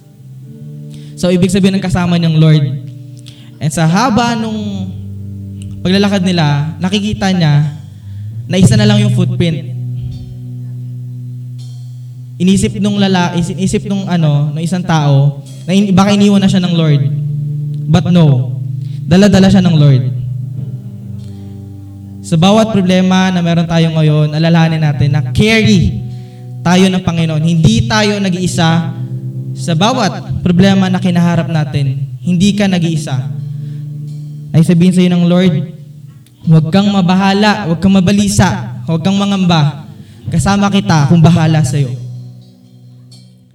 So, 1.14 1.30
ibig 1.30 1.54
sabihin 1.54 1.78
ng 1.78 1.86
kasama 1.86 2.18
ng 2.18 2.34
Lord. 2.34 2.82
And 3.62 3.70
sa 3.70 3.86
haba 3.86 4.34
nung 4.34 4.90
paglalakad 5.86 6.26
nila, 6.26 6.74
nakikita 6.82 7.30
niya 7.30 7.78
na 8.50 8.58
isa 8.58 8.74
na 8.74 8.90
lang 8.90 8.98
yung 8.98 9.14
footprint. 9.14 9.70
Inisip 12.42 12.82
nung 12.82 12.98
lala, 12.98 13.38
inisip 13.38 13.86
nung 13.86 14.10
ano, 14.10 14.50
ng 14.50 14.62
isang 14.66 14.82
tao, 14.82 15.46
na 15.62 15.78
in, 15.78 15.94
baka 15.94 16.10
iniwan 16.10 16.42
na 16.42 16.50
siya 16.50 16.58
ng 16.58 16.74
Lord. 16.74 17.06
But 17.86 18.10
no, 18.10 18.58
dala-dala 19.06 19.46
siya 19.46 19.62
ng 19.62 19.78
Lord. 19.78 20.21
Sa 22.22 22.38
bawat 22.38 22.70
problema 22.70 23.34
na 23.34 23.42
meron 23.42 23.66
tayo 23.66 23.90
ngayon, 23.98 24.30
alalahanin 24.30 24.78
natin 24.78 25.10
na 25.10 25.34
carry 25.34 26.06
tayo 26.62 26.86
ng 26.86 27.02
Panginoon. 27.02 27.42
Hindi 27.42 27.90
tayo 27.90 28.22
nag-iisa 28.22 28.94
sa 29.58 29.72
bawat 29.74 30.38
problema 30.46 30.86
na 30.86 31.02
kinaharap 31.02 31.50
natin. 31.50 31.98
Hindi 32.22 32.54
ka 32.54 32.70
nag-iisa. 32.70 33.18
Ay 34.54 34.62
sabihin 34.62 34.94
sa 34.94 35.02
iyo 35.02 35.10
ng 35.10 35.26
Lord, 35.26 35.54
huwag 36.46 36.70
kang 36.70 36.86
mabahala, 36.94 37.66
huwag 37.66 37.82
kang 37.82 37.98
mabalisa, 37.98 38.78
huwag 38.86 39.02
kang 39.02 39.18
mangamba. 39.18 39.90
Kasama 40.30 40.70
kita 40.70 41.10
kung 41.10 41.18
bahala 41.18 41.66
sa 41.66 41.74
iyo. 41.74 42.01